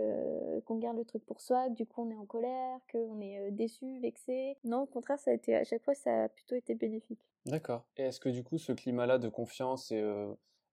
qu'on 0.65 0.77
garde 0.77 0.97
le 0.97 1.05
truc 1.05 1.25
pour 1.25 1.41
soi, 1.41 1.69
que 1.69 1.73
du 1.73 1.85
coup 1.85 2.03
on 2.03 2.11
est 2.11 2.15
en 2.15 2.25
colère, 2.25 2.79
qu'on 2.91 3.19
est 3.21 3.51
déçu, 3.51 3.99
vexé. 3.99 4.57
Non, 4.63 4.81
au 4.81 4.85
contraire, 4.85 5.19
ça 5.19 5.31
a 5.31 5.33
été 5.33 5.55
à 5.55 5.63
chaque 5.63 5.83
fois 5.83 5.95
ça 5.95 6.25
a 6.25 6.29
plutôt 6.29 6.55
été 6.55 6.75
bénéfique. 6.75 7.19
D'accord. 7.45 7.85
Et 7.97 8.03
est-ce 8.03 8.19
que 8.19 8.29
du 8.29 8.43
coup 8.43 8.57
ce 8.57 8.71
climat-là 8.71 9.17
de 9.17 9.29
confiance 9.29 9.91
et 9.91 10.03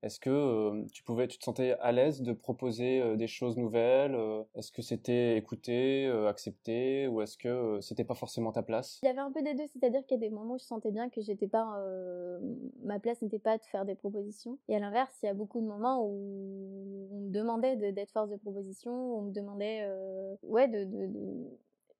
est-ce 0.02 0.20
que 0.20 0.84
tu 0.92 1.02
pouvais, 1.02 1.28
tu 1.28 1.38
te 1.38 1.44
sentais 1.44 1.76
à 1.80 1.92
l'aise 1.92 2.22
de 2.22 2.32
proposer 2.32 3.16
des 3.16 3.26
choses 3.26 3.56
nouvelles 3.56 4.16
Est-ce 4.54 4.72
que 4.72 4.82
c'était 4.82 5.36
écouté, 5.36 6.06
accepté, 6.28 7.06
ou 7.08 7.22
est-ce 7.22 7.36
que 7.36 7.78
c'était 7.80 8.04
pas 8.04 8.14
forcément 8.14 8.52
ta 8.52 8.62
place? 8.62 9.00
Il 9.02 9.06
y 9.06 9.08
avait 9.08 9.20
un 9.20 9.30
peu 9.30 9.42
des 9.42 9.54
deux, 9.54 9.66
c'est-à-dire 9.66 10.04
qu'il 10.06 10.20
y 10.20 10.24
a 10.24 10.28
des 10.28 10.34
moments 10.34 10.54
où 10.54 10.58
je 10.58 10.64
sentais 10.64 10.90
bien 10.90 11.08
que 11.08 11.20
j'étais 11.20 11.48
pas, 11.48 11.78
ma 12.82 12.98
place 12.98 13.22
n'était 13.22 13.38
pas 13.38 13.58
de 13.58 13.64
faire 13.64 13.84
des 13.84 13.94
propositions, 13.94 14.58
et 14.68 14.76
à 14.76 14.78
l'inverse, 14.78 15.16
il 15.22 15.26
y 15.26 15.28
a 15.28 15.34
beaucoup 15.34 15.60
de 15.60 15.66
moments 15.66 16.04
où 16.04 17.08
on 17.12 17.20
me 17.20 17.30
demandait 17.30 17.76
d'être 17.76 18.10
force 18.10 18.30
de 18.30 18.36
proposition, 18.36 19.18
on 19.18 19.22
me 19.22 19.32
demandait, 19.32 19.88
ouais, 20.42 20.68
de 20.68 20.88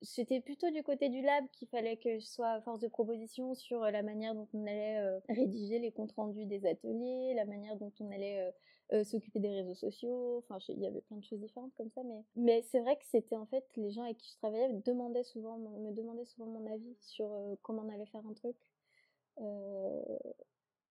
c'était 0.03 0.41
plutôt 0.41 0.69
du 0.69 0.83
côté 0.83 1.09
du 1.09 1.21
lab 1.21 1.45
qu'il 1.51 1.67
fallait 1.69 1.97
que 1.97 2.19
je 2.19 2.25
sois 2.25 2.61
force 2.61 2.79
de 2.79 2.87
proposition 2.87 3.55
sur 3.55 3.83
euh, 3.83 3.91
la 3.91 4.03
manière 4.03 4.35
dont 4.35 4.47
on 4.53 4.65
allait 4.67 4.99
euh, 4.99 5.19
rédiger 5.29 5.79
les 5.79 5.91
comptes 5.91 6.11
rendus 6.13 6.45
des 6.45 6.65
ateliers, 6.65 7.33
la 7.35 7.45
manière 7.45 7.77
dont 7.77 7.91
on 7.99 8.11
allait 8.11 8.53
euh, 8.91 9.03
s'occuper 9.03 9.39
des 9.39 9.49
réseaux 9.49 9.75
sociaux. 9.75 10.37
Enfin, 10.39 10.57
il 10.69 10.79
y 10.79 10.87
avait 10.87 11.01
plein 11.01 11.17
de 11.17 11.23
choses 11.23 11.39
différentes 11.39 11.73
comme 11.75 11.89
ça, 11.89 12.01
mais 12.35 12.61
c'est 12.63 12.81
vrai 12.81 12.97
que 12.97 13.05
c'était 13.05 13.37
en 13.37 13.45
fait 13.45 13.65
les 13.75 13.91
gens 13.91 14.03
avec 14.03 14.17
qui 14.17 14.29
je 14.31 14.37
travaillais 14.37 14.69
me 14.69 14.81
demandaient 14.81 15.23
souvent 15.23 15.57
me 15.57 15.91
demandaient 15.93 16.25
souvent 16.25 16.47
mon 16.47 16.71
avis 16.71 16.95
sur 16.99 17.29
comment 17.61 17.83
on 17.85 17.93
allait 17.93 18.05
faire 18.05 18.25
un 18.27 18.33
truc. 18.33 18.57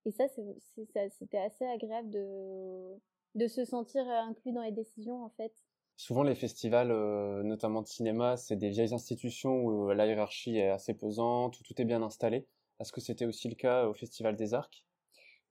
et 0.05 0.11
ça, 0.11 0.27
c'était 0.27 1.37
assez 1.37 1.65
agréable 1.65 2.09
de 2.09 3.47
se 3.47 3.63
sentir 3.63 4.07
inclus 4.09 4.51
dans 4.51 4.63
les 4.63 4.71
décisions 4.71 5.23
en 5.23 5.29
fait 5.29 5.62
Souvent, 5.95 6.23
les 6.23 6.35
festivals, 6.35 6.91
euh, 6.91 7.43
notamment 7.43 7.81
de 7.81 7.87
cinéma, 7.87 8.35
c'est 8.35 8.55
des 8.55 8.69
vieilles 8.69 8.93
institutions 8.93 9.63
où 9.63 9.89
euh, 9.89 9.93
la 9.93 10.07
hiérarchie 10.07 10.57
est 10.57 10.69
assez 10.69 10.93
pesante, 10.93 11.59
où 11.59 11.63
tout 11.63 11.79
est 11.81 11.85
bien 11.85 12.01
installé. 12.01 12.47
Est-ce 12.79 12.91
que 12.91 13.01
c'était 13.01 13.25
aussi 13.25 13.47
le 13.47 13.55
cas 13.55 13.87
au 13.87 13.93
Festival 13.93 14.35
des 14.35 14.53
Arcs? 14.53 14.83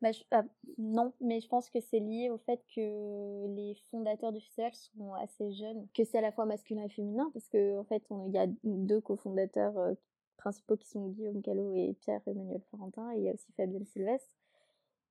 Bah, 0.03 0.11
ah, 0.33 0.43
non, 0.79 1.13
mais 1.21 1.41
je 1.41 1.47
pense 1.47 1.71
que 1.71 1.79
c'est 1.81 2.01
lié 2.01 2.29
au 2.29 2.39
fait 2.39 2.61
que 2.75 3.47
les 3.55 3.77
fondateurs 3.89 4.33
du 4.33 4.41
festival 4.41 4.75
sont 4.75 5.15
assez 5.15 5.53
jeunes, 5.53 5.87
que 5.95 6.05
c'est 6.05 6.19
à 6.19 6.23
la 6.23 6.33
fois 6.33 6.45
masculin 6.45 6.83
et 6.83 6.89
féminin, 6.89 7.31
parce 7.33 7.49
qu'en 7.49 7.79
en 7.79 7.85
fait, 7.85 8.03
il 8.11 8.33
y 8.33 8.39
a 8.39 8.49
deux 8.65 9.01
cofondateurs 9.01 9.79
euh, 9.79 9.95
principaux 10.39 10.77
qui 10.77 10.89
sont 10.89 11.07
Guillaume 11.07 11.41
Callot 11.41 11.77
et 11.77 11.95
Pierre-Emmanuel 12.01 12.61
Florentin, 12.69 13.13
et 13.13 13.19
il 13.19 13.23
y 13.23 13.29
a 13.29 13.33
aussi 13.33 13.53
Fabienne 13.53 13.87
Sylvestre. 13.87 14.35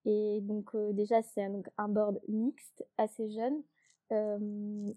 Et 0.04 0.42
donc 0.42 0.76
déjà, 0.92 1.22
c'est 1.22 1.48
un, 1.78 1.88
board 1.88 2.20
mixte, 2.28 2.86
assez 2.98 3.30
jeune, 3.30 3.64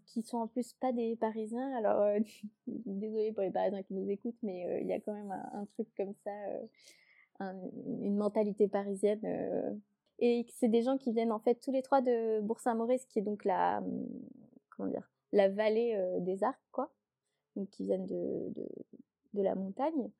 qui 0.06 0.22
sont 0.22 0.38
en 0.38 0.46
plus 0.48 0.72
pas 0.74 0.92
des 0.92 1.16
Parisiens. 1.16 1.74
Alors, 1.76 2.00
euh, 2.02 2.18
désolé 2.66 3.32
pour 3.32 3.42
les 3.42 3.50
Parisiens 3.50 3.82
qui 3.82 3.94
nous 3.94 4.08
écoutent, 4.10 4.38
mais 4.42 4.66
euh, 4.66 4.80
il 4.80 4.86
y 4.86 4.92
a 4.92 5.00
quand 5.00 5.14
même 5.14 5.30
un, 5.30 5.66
truc 5.74 5.88
comme 5.96 6.14
ça, 6.24 6.30
euh, 7.40 7.52
une 8.00 8.16
mentalité 8.16 8.68
parisienne. 8.68 9.80
et 10.18 10.46
c'est 10.48 10.68
des 10.68 10.82
gens 10.82 10.96
qui 10.96 11.12
viennent 11.12 11.32
en 11.32 11.40
fait 11.40 11.56
tous 11.56 11.72
les 11.72 11.82
trois 11.82 12.00
de 12.00 12.40
Bourg-Saint-Maurice, 12.40 13.06
qui 13.06 13.18
est 13.18 13.22
donc 13.22 13.44
la, 13.44 13.82
comment 14.70 14.88
dire, 14.88 15.10
la 15.32 15.48
vallée 15.48 15.96
des 16.20 16.42
Arcs, 16.44 16.60
quoi. 16.72 16.92
Donc, 17.56 17.70
qui 17.70 17.84
viennent 17.84 18.06
de, 18.06 18.52
de, 18.54 18.68
de 19.34 19.42
la 19.42 19.54
montagne. 19.54 20.10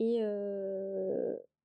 Et, 0.00 0.20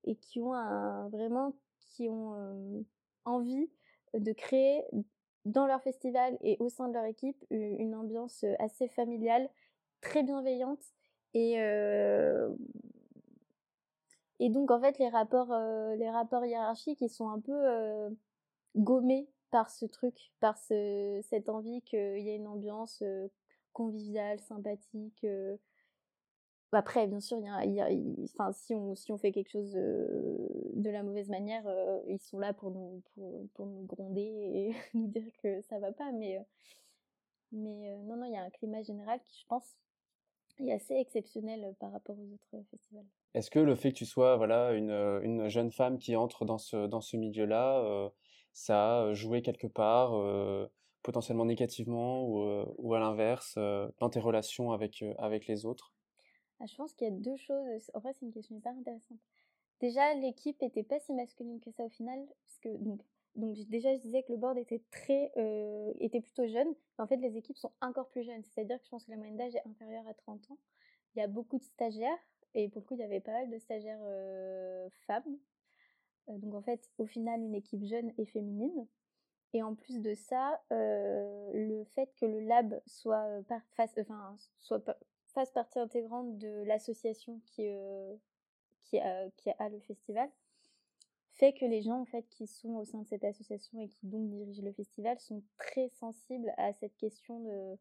et 0.05 0.15
qui 0.15 0.39
ont 0.39 0.53
un, 0.53 1.07
vraiment, 1.09 1.53
qui 1.77 2.09
ont 2.09 2.83
envie 3.25 3.69
de 4.13 4.31
créer 4.31 4.83
dans 5.45 5.65
leur 5.65 5.81
festival 5.81 6.37
et 6.41 6.57
au 6.59 6.69
sein 6.69 6.87
de 6.87 6.93
leur 6.93 7.05
équipe 7.05 7.43
une 7.49 7.95
ambiance 7.95 8.45
assez 8.59 8.87
familiale, 8.87 9.49
très 10.01 10.23
bienveillante 10.23 10.83
et 11.33 11.55
et 14.39 14.49
donc 14.49 14.71
en 14.71 14.79
fait 14.79 14.97
les 14.99 15.09
rapports 15.09 15.53
les 15.95 16.09
rapports 16.09 16.45
hiérarchiques 16.45 17.01
ils 17.01 17.09
sont 17.09 17.29
un 17.29 17.39
peu 17.39 18.15
gommés 18.75 19.27
par 19.51 19.69
ce 19.69 19.85
truc, 19.85 20.31
par 20.39 20.57
ce, 20.57 21.19
cette 21.23 21.49
envie 21.49 21.81
qu'il 21.83 22.19
y 22.19 22.29
ait 22.29 22.35
une 22.35 22.47
ambiance 22.47 23.03
conviviale, 23.73 24.39
sympathique, 24.39 25.25
après, 26.75 27.07
bien 27.07 27.19
sûr, 27.19 27.39
enfin, 28.35 28.51
si 28.53 28.73
on 29.11 29.17
fait 29.17 29.31
quelque 29.31 29.49
chose 29.49 29.73
de, 29.73 30.89
la 30.89 31.03
mauvaise 31.03 31.29
manière, 31.29 31.63
ils 32.07 32.19
sont 32.19 32.39
là 32.39 32.53
pour 32.53 32.71
nous 32.71 33.01
gronder 33.87 34.21
et 34.21 34.75
nous 34.93 35.07
dire 35.07 35.31
que 35.41 35.61
ça 35.61 35.79
va 35.79 35.91
pas. 35.91 36.11
Mais 36.11 36.39
mais 37.51 37.95
non 38.05 38.17
non, 38.17 38.25
il 38.25 38.33
y 38.33 38.37
a 38.37 38.43
un 38.43 38.49
climat 38.49 38.81
général 38.81 39.19
qui, 39.23 39.39
je 39.41 39.45
pense, 39.47 39.77
est 40.59 40.71
assez 40.71 40.95
exceptionnel 40.95 41.75
par 41.79 41.91
rapport 41.91 42.17
aux 42.17 42.33
autres 42.33 42.65
festivals. 42.69 43.05
Est-ce 43.33 43.51
que 43.51 43.59
le 43.59 43.75
fait 43.75 43.91
que 43.91 43.97
tu 43.97 44.05
sois 44.05 44.37
voilà 44.37 44.73
une, 44.73 44.91
une 45.23 45.47
jeune 45.49 45.71
femme 45.71 45.97
qui 45.97 46.15
entre 46.15 46.45
dans 46.45 46.57
ce 46.57 47.17
milieu-là, 47.17 48.11
ça 48.53 49.01
a 49.01 49.13
joué 49.13 49.41
quelque 49.41 49.67
part 49.67 50.13
potentiellement 51.01 51.45
négativement 51.45 52.23
ou, 52.25 52.93
à 52.93 52.99
l'inverse 52.99 53.55
dans 53.99 54.09
tes 54.09 54.19
relations 54.19 54.71
avec 54.71 55.47
les 55.47 55.65
autres? 55.65 55.92
Ah, 56.59 56.65
je 56.65 56.75
pense 56.75 56.93
qu'il 56.93 57.07
y 57.07 57.11
a 57.11 57.13
deux 57.13 57.37
choses. 57.37 57.91
En 57.93 58.01
fait, 58.01 58.15
c'est 58.19 58.25
une 58.25 58.31
question 58.31 58.55
hyper 58.55 58.73
intéressante. 58.73 59.19
Déjà, 59.79 60.13
l'équipe 60.13 60.61
était 60.63 60.83
pas 60.83 60.99
si 60.99 61.13
masculine 61.13 61.59
que 61.59 61.71
ça 61.71 61.83
au 61.83 61.89
final, 61.89 62.25
donc, 62.63 63.01
donc 63.35 63.57
déjà 63.67 63.93
je 63.93 63.99
disais 63.99 64.23
que 64.23 64.31
le 64.31 64.37
board 64.37 64.57
était 64.57 64.81
très 64.91 65.31
euh, 65.35 65.91
était 65.99 66.21
plutôt 66.21 66.47
jeune. 66.47 66.73
en 66.97 67.07
fait, 67.07 67.17
les 67.17 67.35
équipes 67.35 67.57
sont 67.57 67.71
encore 67.81 68.07
plus 68.09 68.23
jeunes. 68.23 68.43
C'est-à-dire 68.43 68.77
que 68.79 68.85
je 68.85 68.89
pense 68.89 69.03
que 69.03 69.11
la 69.11 69.17
moyenne 69.17 69.35
d'âge 69.35 69.55
est 69.55 69.67
inférieure 69.67 70.07
à 70.07 70.13
30 70.13 70.51
ans. 70.51 70.57
Il 71.15 71.19
y 71.19 71.21
a 71.21 71.27
beaucoup 71.27 71.57
de 71.57 71.63
stagiaires 71.63 72.17
et 72.53 72.69
pour 72.69 72.81
le 72.81 72.87
coup, 72.87 72.93
il 72.93 73.01
y 73.01 73.03
avait 73.03 73.19
pas 73.19 73.33
mal 73.33 73.49
de 73.49 73.57
stagiaires 73.57 73.99
euh, 74.03 74.87
femmes. 75.05 75.37
Euh, 76.29 76.37
donc 76.37 76.53
en 76.53 76.61
fait, 76.61 76.89
au 76.97 77.05
final, 77.05 77.41
une 77.41 77.55
équipe 77.55 77.83
jeune 77.83 78.13
et 78.17 78.25
féminine. 78.25 78.87
Et 79.51 79.61
en 79.61 79.75
plus 79.75 79.99
de 79.99 80.15
ça, 80.15 80.61
le 80.71 81.83
fait 81.93 82.09
que 82.15 82.25
le 82.25 82.39
lab 82.39 82.81
soit, 82.87 83.43
face, 83.75 83.93
enfin, 83.99 84.35
soit 84.59 84.97
fasse 85.33 85.51
partie 85.51 85.79
intégrante 85.79 86.37
de 86.37 86.63
l'association 86.63 87.41
qui, 87.45 87.67
euh, 87.67 88.15
qui, 88.83 88.99
a, 88.99 89.29
qui 89.31 89.49
a 89.49 89.69
le 89.69 89.79
festival, 89.79 90.29
fait 91.31 91.53
que 91.53 91.65
les 91.65 91.81
gens 91.81 91.99
en 91.99 92.05
fait 92.05 92.27
qui 92.29 92.45
sont 92.45 92.75
au 92.75 92.85
sein 92.85 92.99
de 92.99 93.07
cette 93.07 93.23
association 93.23 93.79
et 93.79 93.87
qui 93.87 94.05
donc 94.05 94.29
dirigent 94.29 94.63
le 94.63 94.71
festival 94.71 95.19
sont 95.19 95.41
très 95.57 95.89
sensibles 95.89 96.53
à 96.57 96.73
cette 96.73 96.95
question 96.97 97.39
de, 97.39 97.77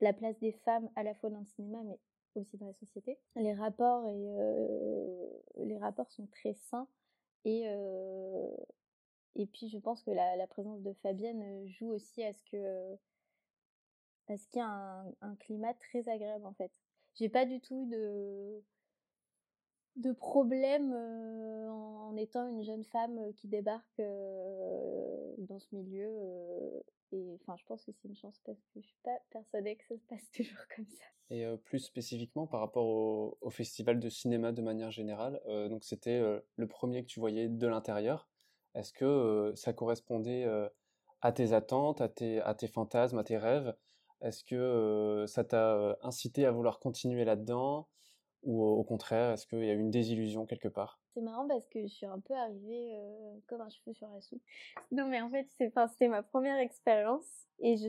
la 0.00 0.12
place 0.12 0.38
des 0.38 0.52
femmes 0.52 0.90
à 0.96 1.02
la 1.02 1.14
fois 1.14 1.30
dans 1.30 1.38
le 1.38 1.46
cinéma 1.46 1.82
mais 1.84 1.98
aussi 2.34 2.58
dans 2.58 2.66
la 2.66 2.74
société. 2.74 3.18
Les 3.36 3.54
rapports 3.54 4.06
et 4.08 5.64
les 5.64 5.78
rapports 5.78 6.10
sont 6.10 6.26
très 6.26 6.52
sains 6.52 6.88
et 7.44 7.66
et 9.36 9.46
puis 9.46 9.68
je 9.68 9.78
pense 9.78 10.02
que 10.02 10.10
la, 10.10 10.46
présence 10.46 10.82
de 10.82 10.92
Fabienne 10.94 11.66
joue 11.66 11.90
aussi 11.90 12.22
à 12.22 12.32
ce 12.32 12.42
que 12.44 12.94
à 14.28 14.36
ce 14.36 14.48
qu'il 14.48 14.58
y 14.58 14.62
a 14.62 14.66
un, 14.66 15.06
un, 15.20 15.36
climat 15.36 15.74
très 15.74 16.08
agréable 16.08 16.46
en 16.46 16.52
fait. 16.54 16.72
J'ai 17.16 17.28
pas 17.28 17.46
du 17.46 17.60
tout 17.60 17.74
eu 17.74 17.86
de 17.86 18.62
de 19.96 20.12
problème 20.12 20.92
en, 20.92 22.14
étant 22.16 22.46
une 22.46 22.62
jeune 22.62 22.84
femme 22.84 23.32
qui 23.34 23.48
débarque 23.48 23.98
dans 23.98 25.58
ce 25.58 25.74
milieu. 25.74 26.10
et 27.12 27.38
enfin, 27.40 27.56
je 27.56 27.64
pense 27.64 27.84
que 27.84 27.92
c'est 27.92 28.08
une 28.08 28.16
chance 28.16 28.38
parce 28.44 28.58
que 28.74 28.80
je 28.80 28.86
suis 28.86 28.98
pas 29.02 29.18
persuadée 29.30 29.76
que 29.76 29.84
ça 29.84 29.96
se 29.96 30.04
passe 30.06 30.30
toujours 30.34 30.60
comme 30.74 30.86
ça. 30.86 31.04
Et 31.30 31.46
plus 31.64 31.78
spécifiquement 31.78 32.46
par 32.46 32.60
rapport 32.60 32.86
au, 32.86 33.50
festival 33.50 33.98
de 33.98 34.08
cinéma 34.10 34.52
de 34.52 34.60
manière 34.60 34.90
générale, 34.90 35.40
donc 35.70 35.82
c'était 35.84 36.20
le 36.56 36.66
premier 36.66 37.02
que 37.02 37.08
tu 37.08 37.20
voyais 37.20 37.48
de 37.48 37.66
l'intérieur. 37.66 38.28
Est-ce 38.74 38.92
que 38.92 39.52
ça 39.56 39.72
correspondait 39.72 40.46
à 41.22 41.32
tes 41.32 41.52
attentes, 41.52 42.00
à 42.00 42.08
tes, 42.08 42.40
à 42.40 42.54
tes 42.54 42.68
fantasmes, 42.68 43.18
à 43.18 43.24
tes 43.24 43.38
rêves? 43.38 43.74
Est-ce 44.22 44.44
que 44.44 45.24
ça 45.26 45.44
t'a 45.44 45.98
incité 46.02 46.46
à 46.46 46.50
vouloir 46.50 46.78
continuer 46.78 47.24
là-dedans 47.24 47.88
ou 48.42 48.62
au 48.62 48.84
contraire, 48.84 49.32
est-ce 49.32 49.46
qu'il 49.46 49.64
y 49.64 49.70
a 49.70 49.74
eu 49.74 49.80
une 49.80 49.90
désillusion 49.90 50.46
quelque 50.46 50.68
part? 50.68 51.00
C'est 51.14 51.22
marrant 51.22 51.48
parce 51.48 51.66
que 51.66 51.82
je 51.82 51.88
suis 51.88 52.06
un 52.06 52.20
peu 52.20 52.34
arrivée 52.34 52.94
comme 53.46 53.60
un 53.60 53.70
cheveu 53.70 53.92
sur 53.94 54.06
la 54.08 54.20
soupe. 54.20 54.42
Non 54.92 55.06
mais 55.06 55.20
en 55.20 55.30
fait, 55.30 55.46
c'était 55.58 56.08
ma 56.08 56.22
première 56.22 56.58
expérience 56.58 57.24
et 57.58 57.76
je 57.76 57.88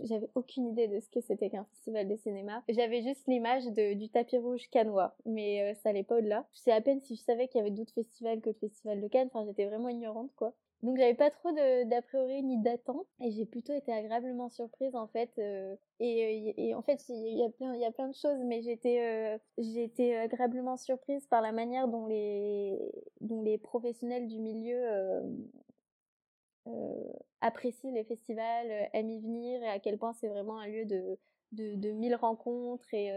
j'avais 0.00 0.30
aucune 0.34 0.68
idée 0.68 0.88
de 0.88 0.98
ce 0.98 1.08
que 1.10 1.20
c'était 1.20 1.50
qu'un 1.50 1.64
festival 1.66 2.08
de 2.08 2.16
cinéma. 2.16 2.64
J'avais 2.68 3.02
juste 3.02 3.26
l'image 3.28 3.66
du 3.66 4.08
tapis 4.08 4.38
rouge 4.38 4.68
canois, 4.70 5.14
mais 5.26 5.74
ça 5.82 5.90
allait 5.90 6.02
pas 6.02 6.16
au-delà. 6.16 6.48
C'est 6.52 6.72
à 6.72 6.80
peine 6.80 7.00
si 7.02 7.14
je 7.14 7.20
savais 7.20 7.46
qu'il 7.46 7.58
y 7.58 7.60
avait 7.60 7.70
d'autres 7.70 7.92
festivals 7.92 8.40
que 8.40 8.48
le 8.48 8.54
festival 8.54 9.00
de 9.00 9.08
Cannes. 9.08 9.28
Enfin, 9.32 9.44
j'étais 9.46 9.66
vraiment 9.66 9.90
ignorante 9.90 10.32
quoi. 10.34 10.54
Donc 10.82 10.96
j'avais 10.98 11.14
pas 11.14 11.30
trop 11.30 11.52
d'a 11.52 12.02
priori 12.02 12.42
ni 12.42 12.58
d'attente 12.58 13.06
et 13.20 13.30
j'ai 13.30 13.46
plutôt 13.46 13.72
été 13.72 13.92
agréablement 13.92 14.48
surprise 14.48 14.96
en 14.96 15.06
fait. 15.06 15.30
Euh, 15.38 15.76
et, 16.00 16.68
et, 16.68 16.74
en 16.74 16.82
fait 16.82 17.04
il 17.08 17.38
y 17.38 17.44
a 17.44 17.48
plein 17.50 17.76
y 17.76 17.84
a 17.84 17.92
plein 17.92 18.08
de 18.08 18.14
choses, 18.14 18.38
mais 18.44 18.62
j'étais 18.62 19.38
euh, 19.58 20.22
agréablement 20.24 20.76
surprise 20.76 21.26
par 21.28 21.40
la 21.40 21.52
manière 21.52 21.86
dont 21.86 22.06
les 22.06 22.76
dont 23.20 23.42
les 23.42 23.58
professionnels 23.58 24.26
du 24.26 24.40
milieu 24.40 24.76
euh, 24.76 25.20
euh 26.66 27.12
apprécient 27.40 27.90
les 27.92 28.04
festivals, 28.04 28.88
aiment 28.92 29.10
y 29.10 29.20
venir 29.20 29.62
et 29.62 29.68
à 29.68 29.80
quel 29.80 29.98
point 29.98 30.12
c'est 30.12 30.28
vraiment 30.28 30.58
un 30.58 30.66
lieu 30.68 30.84
de 30.84 31.18
de, 31.52 31.74
de 31.76 31.90
mille 31.90 32.14
rencontres 32.14 32.92
et 32.94 33.10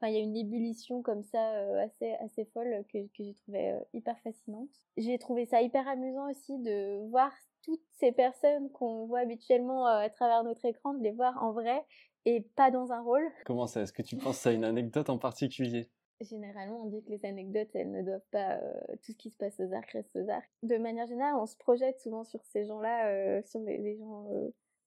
Enfin, 0.00 0.12
il 0.12 0.14
y 0.14 0.18
a 0.18 0.22
une 0.22 0.36
ébullition 0.36 1.02
comme 1.02 1.24
ça 1.24 1.54
euh, 1.54 1.84
assez 1.84 2.12
assez 2.20 2.44
folle 2.44 2.84
que, 2.92 2.98
que 3.08 3.24
j'ai 3.24 3.34
trouvé 3.34 3.72
euh, 3.72 3.80
hyper 3.92 4.16
fascinante. 4.20 4.70
J'ai 4.96 5.18
trouvé 5.18 5.44
ça 5.44 5.60
hyper 5.60 5.88
amusant 5.88 6.30
aussi 6.30 6.56
de 6.58 7.04
voir 7.10 7.32
toutes 7.62 7.82
ces 7.98 8.12
personnes 8.12 8.70
qu'on 8.70 9.06
voit 9.06 9.20
habituellement 9.20 9.88
euh, 9.88 9.98
à 9.98 10.08
travers 10.08 10.44
notre 10.44 10.64
écran, 10.64 10.94
de 10.94 11.02
les 11.02 11.10
voir 11.10 11.42
en 11.42 11.50
vrai 11.50 11.84
et 12.26 12.42
pas 12.54 12.70
dans 12.70 12.92
un 12.92 13.00
rôle. 13.00 13.28
Comment 13.44 13.66
ça 13.66 13.82
Est-ce 13.82 13.92
que 13.92 14.02
tu 14.02 14.16
penses 14.16 14.46
à 14.46 14.52
une 14.52 14.64
anecdote 14.64 15.10
en 15.10 15.18
particulier? 15.18 15.90
Généralement, 16.20 16.82
on 16.84 16.86
dit 16.86 17.02
que 17.02 17.10
les 17.10 17.24
anecdotes, 17.24 17.70
elles 17.74 17.90
ne 17.90 18.02
doivent 18.02 18.28
pas. 18.30 18.60
tout 19.02 19.12
ce 19.12 19.16
qui 19.16 19.30
se 19.30 19.36
passe 19.36 19.58
aux 19.60 19.72
arcs 19.72 19.90
reste 19.92 20.14
aux 20.16 20.28
arcs. 20.28 20.50
De 20.62 20.76
manière 20.76 21.06
générale, 21.06 21.36
on 21.36 21.46
se 21.46 21.56
projette 21.56 22.00
souvent 22.00 22.24
sur 22.24 22.44
ces 22.44 22.64
gens-là, 22.64 23.40
sur 23.42 23.60
les, 23.60 23.78
les 23.78 23.96
gens 23.96 24.26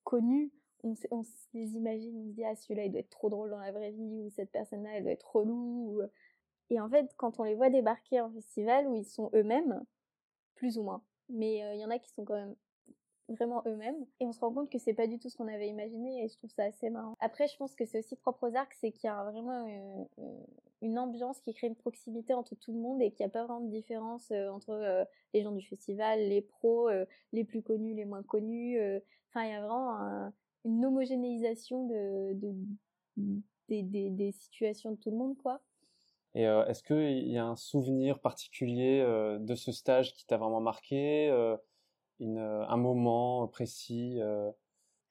connus 0.03 0.51
on, 0.83 0.95
se 0.95 1.07
les 1.53 1.75
imagine, 1.75 2.17
on 2.17 2.27
se 2.29 2.33
dit 2.33 2.43
ah 2.45 2.55
celui-là 2.55 2.85
il 2.85 2.91
doit 2.91 3.01
être 3.01 3.09
trop 3.09 3.29
drôle 3.29 3.49
dans 3.49 3.59
la 3.59 3.71
vraie 3.71 3.91
vie 3.91 4.23
ou 4.23 4.29
cette 4.29 4.51
personne-là 4.51 4.89
elle 4.95 5.03
doit 5.03 5.11
être 5.11 5.35
relou. 5.35 6.01
Et 6.69 6.79
en 6.79 6.89
fait 6.89 7.11
quand 7.17 7.39
on 7.39 7.43
les 7.43 7.55
voit 7.55 7.69
débarquer 7.69 8.21
en 8.21 8.31
festival 8.31 8.87
où 8.87 8.95
ils 8.95 9.05
sont 9.05 9.29
eux-mêmes, 9.33 9.83
plus 10.55 10.77
ou 10.77 10.83
moins, 10.83 11.01
mais 11.27 11.63
euh, 11.63 11.73
il 11.73 11.81
y 11.81 11.85
en 11.85 11.89
a 11.89 11.97
qui 11.97 12.11
sont 12.11 12.23
quand 12.23 12.35
même 12.35 12.55
vraiment 13.29 13.63
eux-mêmes 13.65 14.05
et 14.19 14.25
on 14.25 14.33
se 14.33 14.39
rend 14.41 14.53
compte 14.53 14.69
que 14.69 14.77
c'est 14.77 14.93
pas 14.93 15.07
du 15.07 15.17
tout 15.17 15.29
ce 15.29 15.37
qu'on 15.37 15.47
avait 15.47 15.69
imaginé 15.69 16.23
et 16.23 16.27
je 16.27 16.37
trouve 16.37 16.51
ça 16.51 16.65
assez 16.65 16.89
marrant. 16.89 17.15
Après 17.19 17.47
je 17.47 17.55
pense 17.57 17.75
que 17.75 17.85
c'est 17.85 17.99
aussi 17.99 18.15
propre 18.15 18.49
aux 18.49 18.55
arcs, 18.55 18.73
c'est 18.79 18.91
qu'il 18.91 19.07
y 19.07 19.09
a 19.09 19.23
vraiment 19.23 19.67
euh, 19.67 20.03
euh, 20.19 20.43
une 20.81 20.99
ambiance 20.99 21.39
qui 21.41 21.53
crée 21.53 21.67
une 21.67 21.75
proximité 21.75 22.33
entre 22.33 22.55
tout 22.55 22.73
le 22.73 22.79
monde 22.79 23.01
et 23.01 23.09
qu'il 23.11 23.25
n'y 23.25 23.31
a 23.31 23.33
pas 23.33 23.45
vraiment 23.45 23.61
de 23.61 23.71
différence 23.71 24.31
entre 24.31 25.07
les 25.33 25.41
gens 25.43 25.51
du 25.51 25.65
festival, 25.65 26.19
les 26.19 26.41
pros, 26.41 26.89
les 27.31 27.43
plus 27.43 27.61
connus, 27.61 27.93
les 27.93 28.05
moins 28.05 28.23
connus. 28.23 28.77
Enfin 29.29 29.45
il 29.45 29.51
y 29.51 29.53
a 29.53 29.61
vraiment 29.61 29.95
un 29.95 30.33
une 30.65 30.85
homogénéisation 30.85 31.87
de, 31.87 32.33
de 32.33 32.53
des, 33.67 33.83
des, 33.83 34.09
des, 34.09 34.31
situations 34.31 34.91
de 34.91 34.97
tout 34.97 35.11
le 35.11 35.17
monde, 35.17 35.37
quoi. 35.37 35.61
Et 36.33 36.47
euh, 36.47 36.65
est-ce 36.65 36.83
qu'il 36.83 37.27
y 37.27 37.37
a 37.37 37.45
un 37.45 37.55
souvenir 37.55 38.19
particulier 38.19 39.01
euh, 39.01 39.37
de 39.39 39.55
ce 39.55 39.71
stage 39.71 40.13
qui 40.13 40.25
t'a 40.25 40.37
vraiment 40.37 40.61
marqué, 40.61 41.29
euh, 41.29 41.57
une, 42.19 42.39
un 42.39 42.77
moment 42.77 43.47
précis 43.47 44.19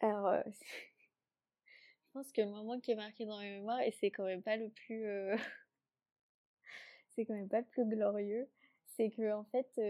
Alors, 0.00 0.32
je 0.46 2.12
pense 2.12 2.32
que 2.32 2.40
le 2.40 2.50
moment 2.50 2.80
qui 2.80 2.92
est 2.92 2.96
marqué 2.96 3.26
dans 3.26 3.38
mes 3.38 3.50
mémoires, 3.50 3.80
et 3.80 3.92
c'est 3.92 4.10
quand 4.10 4.24
même 4.24 4.42
pas 4.42 4.56
le 4.56 4.70
plus, 4.70 5.04
c'est 7.10 7.26
quand 7.26 7.34
même 7.34 7.48
pas 7.48 7.60
le 7.60 7.66
plus 7.66 7.84
glorieux, 7.84 8.48
c'est 8.96 9.10
que 9.10 9.32
en 9.32 9.44
fait, 9.44 9.80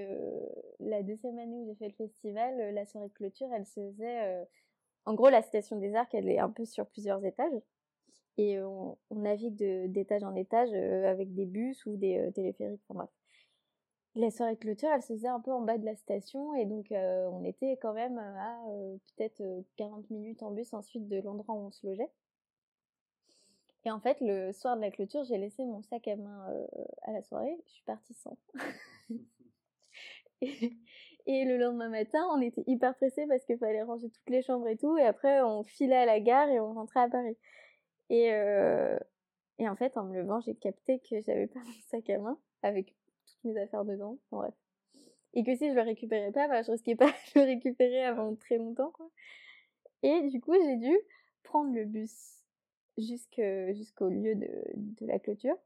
la 0.80 1.02
deuxième 1.02 1.38
année 1.38 1.56
où 1.56 1.66
j'ai 1.66 1.74
fait 1.76 1.88
le 1.88 1.94
festival, 1.94 2.74
la 2.74 2.86
soirée 2.86 3.08
de 3.08 3.14
clôture, 3.14 3.48
elle 3.54 3.66
se 3.66 3.80
faisait 3.80 4.46
en 5.06 5.14
gros, 5.14 5.30
la 5.30 5.42
station 5.42 5.76
des 5.76 5.94
arcs, 5.94 6.14
elle 6.14 6.28
est 6.28 6.38
un 6.38 6.50
peu 6.50 6.64
sur 6.64 6.86
plusieurs 6.86 7.24
étages. 7.24 7.60
Et 8.36 8.60
on, 8.62 8.96
navigue 9.10 9.56
d'étage 9.90 10.22
en 10.22 10.34
étage 10.34 10.70
euh, 10.72 11.10
avec 11.10 11.34
des 11.34 11.46
bus 11.46 11.84
ou 11.86 11.96
des 11.96 12.18
euh, 12.18 12.30
téléphériques. 12.30 12.82
Enfin. 12.88 13.08
La 14.16 14.30
soirée 14.30 14.56
clôture, 14.56 14.88
elle 14.92 15.02
se 15.02 15.12
faisait 15.12 15.28
un 15.28 15.40
peu 15.40 15.52
en 15.52 15.60
bas 15.60 15.78
de 15.78 15.84
la 15.84 15.94
station. 15.94 16.54
Et 16.54 16.66
donc, 16.66 16.90
euh, 16.90 17.28
on 17.30 17.44
était 17.44 17.78
quand 17.80 17.92
même 17.92 18.18
à 18.18 18.60
peut-être 19.16 19.42
40 19.76 20.10
minutes 20.10 20.42
en 20.42 20.50
bus 20.50 20.72
ensuite 20.74 21.08
de 21.08 21.20
l'endroit 21.20 21.54
où 21.54 21.66
on 21.66 21.70
se 21.70 21.86
logeait. 21.86 22.10
Et 23.84 23.90
en 23.90 24.00
fait, 24.00 24.18
le 24.20 24.52
soir 24.52 24.76
de 24.76 24.82
la 24.82 24.90
clôture, 24.90 25.24
j'ai 25.24 25.38
laissé 25.38 25.64
mon 25.64 25.82
sac 25.82 26.06
à 26.08 26.16
main 26.16 26.66
à 27.02 27.12
la 27.12 27.22
soirée. 27.22 27.56
Je 27.66 27.72
suis 27.72 27.84
partie 27.84 28.14
sans. 28.14 28.36
le 31.30 31.56
lendemain 31.56 31.88
matin, 31.88 32.26
on 32.32 32.40
était 32.40 32.64
hyper 32.66 32.94
pressés 32.96 33.26
parce 33.28 33.44
qu'il 33.44 33.58
fallait 33.58 33.82
ranger 33.82 34.10
toutes 34.10 34.30
les 34.30 34.42
chambres 34.42 34.68
et 34.68 34.76
tout. 34.76 34.96
Et 34.96 35.02
après, 35.02 35.42
on 35.42 35.62
filait 35.62 35.96
à 35.96 36.06
la 36.06 36.20
gare 36.20 36.48
et 36.48 36.60
on 36.60 36.72
rentrait 36.72 37.00
à 37.00 37.08
Paris. 37.08 37.36
Et, 38.08 38.32
euh, 38.32 38.98
et 39.58 39.68
en 39.68 39.76
fait, 39.76 39.96
en 39.96 40.04
me 40.04 40.14
levant, 40.14 40.40
j'ai 40.40 40.54
capté 40.54 40.98
que 40.98 41.20
j'avais 41.20 41.46
pas 41.46 41.60
mon 41.60 41.72
sac 41.90 42.10
à 42.10 42.18
main 42.18 42.38
avec 42.62 42.94
toutes 43.26 43.44
mes 43.44 43.60
affaires 43.60 43.84
dedans. 43.84 44.18
Bref. 44.32 44.54
Et 45.34 45.44
que 45.44 45.54
si 45.54 45.70
je 45.70 45.74
le 45.74 45.82
récupérais 45.82 46.32
pas, 46.32 46.46
je 46.62 46.70
risquais 46.70 46.96
pas 46.96 47.06
de 47.06 47.40
le 47.40 47.46
récupérer 47.46 48.04
avant 48.04 48.34
très 48.34 48.58
longtemps. 48.58 48.92
Et 50.02 50.28
du 50.28 50.40
coup, 50.40 50.54
j'ai 50.54 50.76
dû 50.76 50.96
prendre 51.42 51.72
le 51.74 51.84
bus 51.84 52.42
jusqu'au 52.98 54.08
lieu 54.08 54.34
de 54.34 55.06
la 55.06 55.18
clôture. 55.18 55.56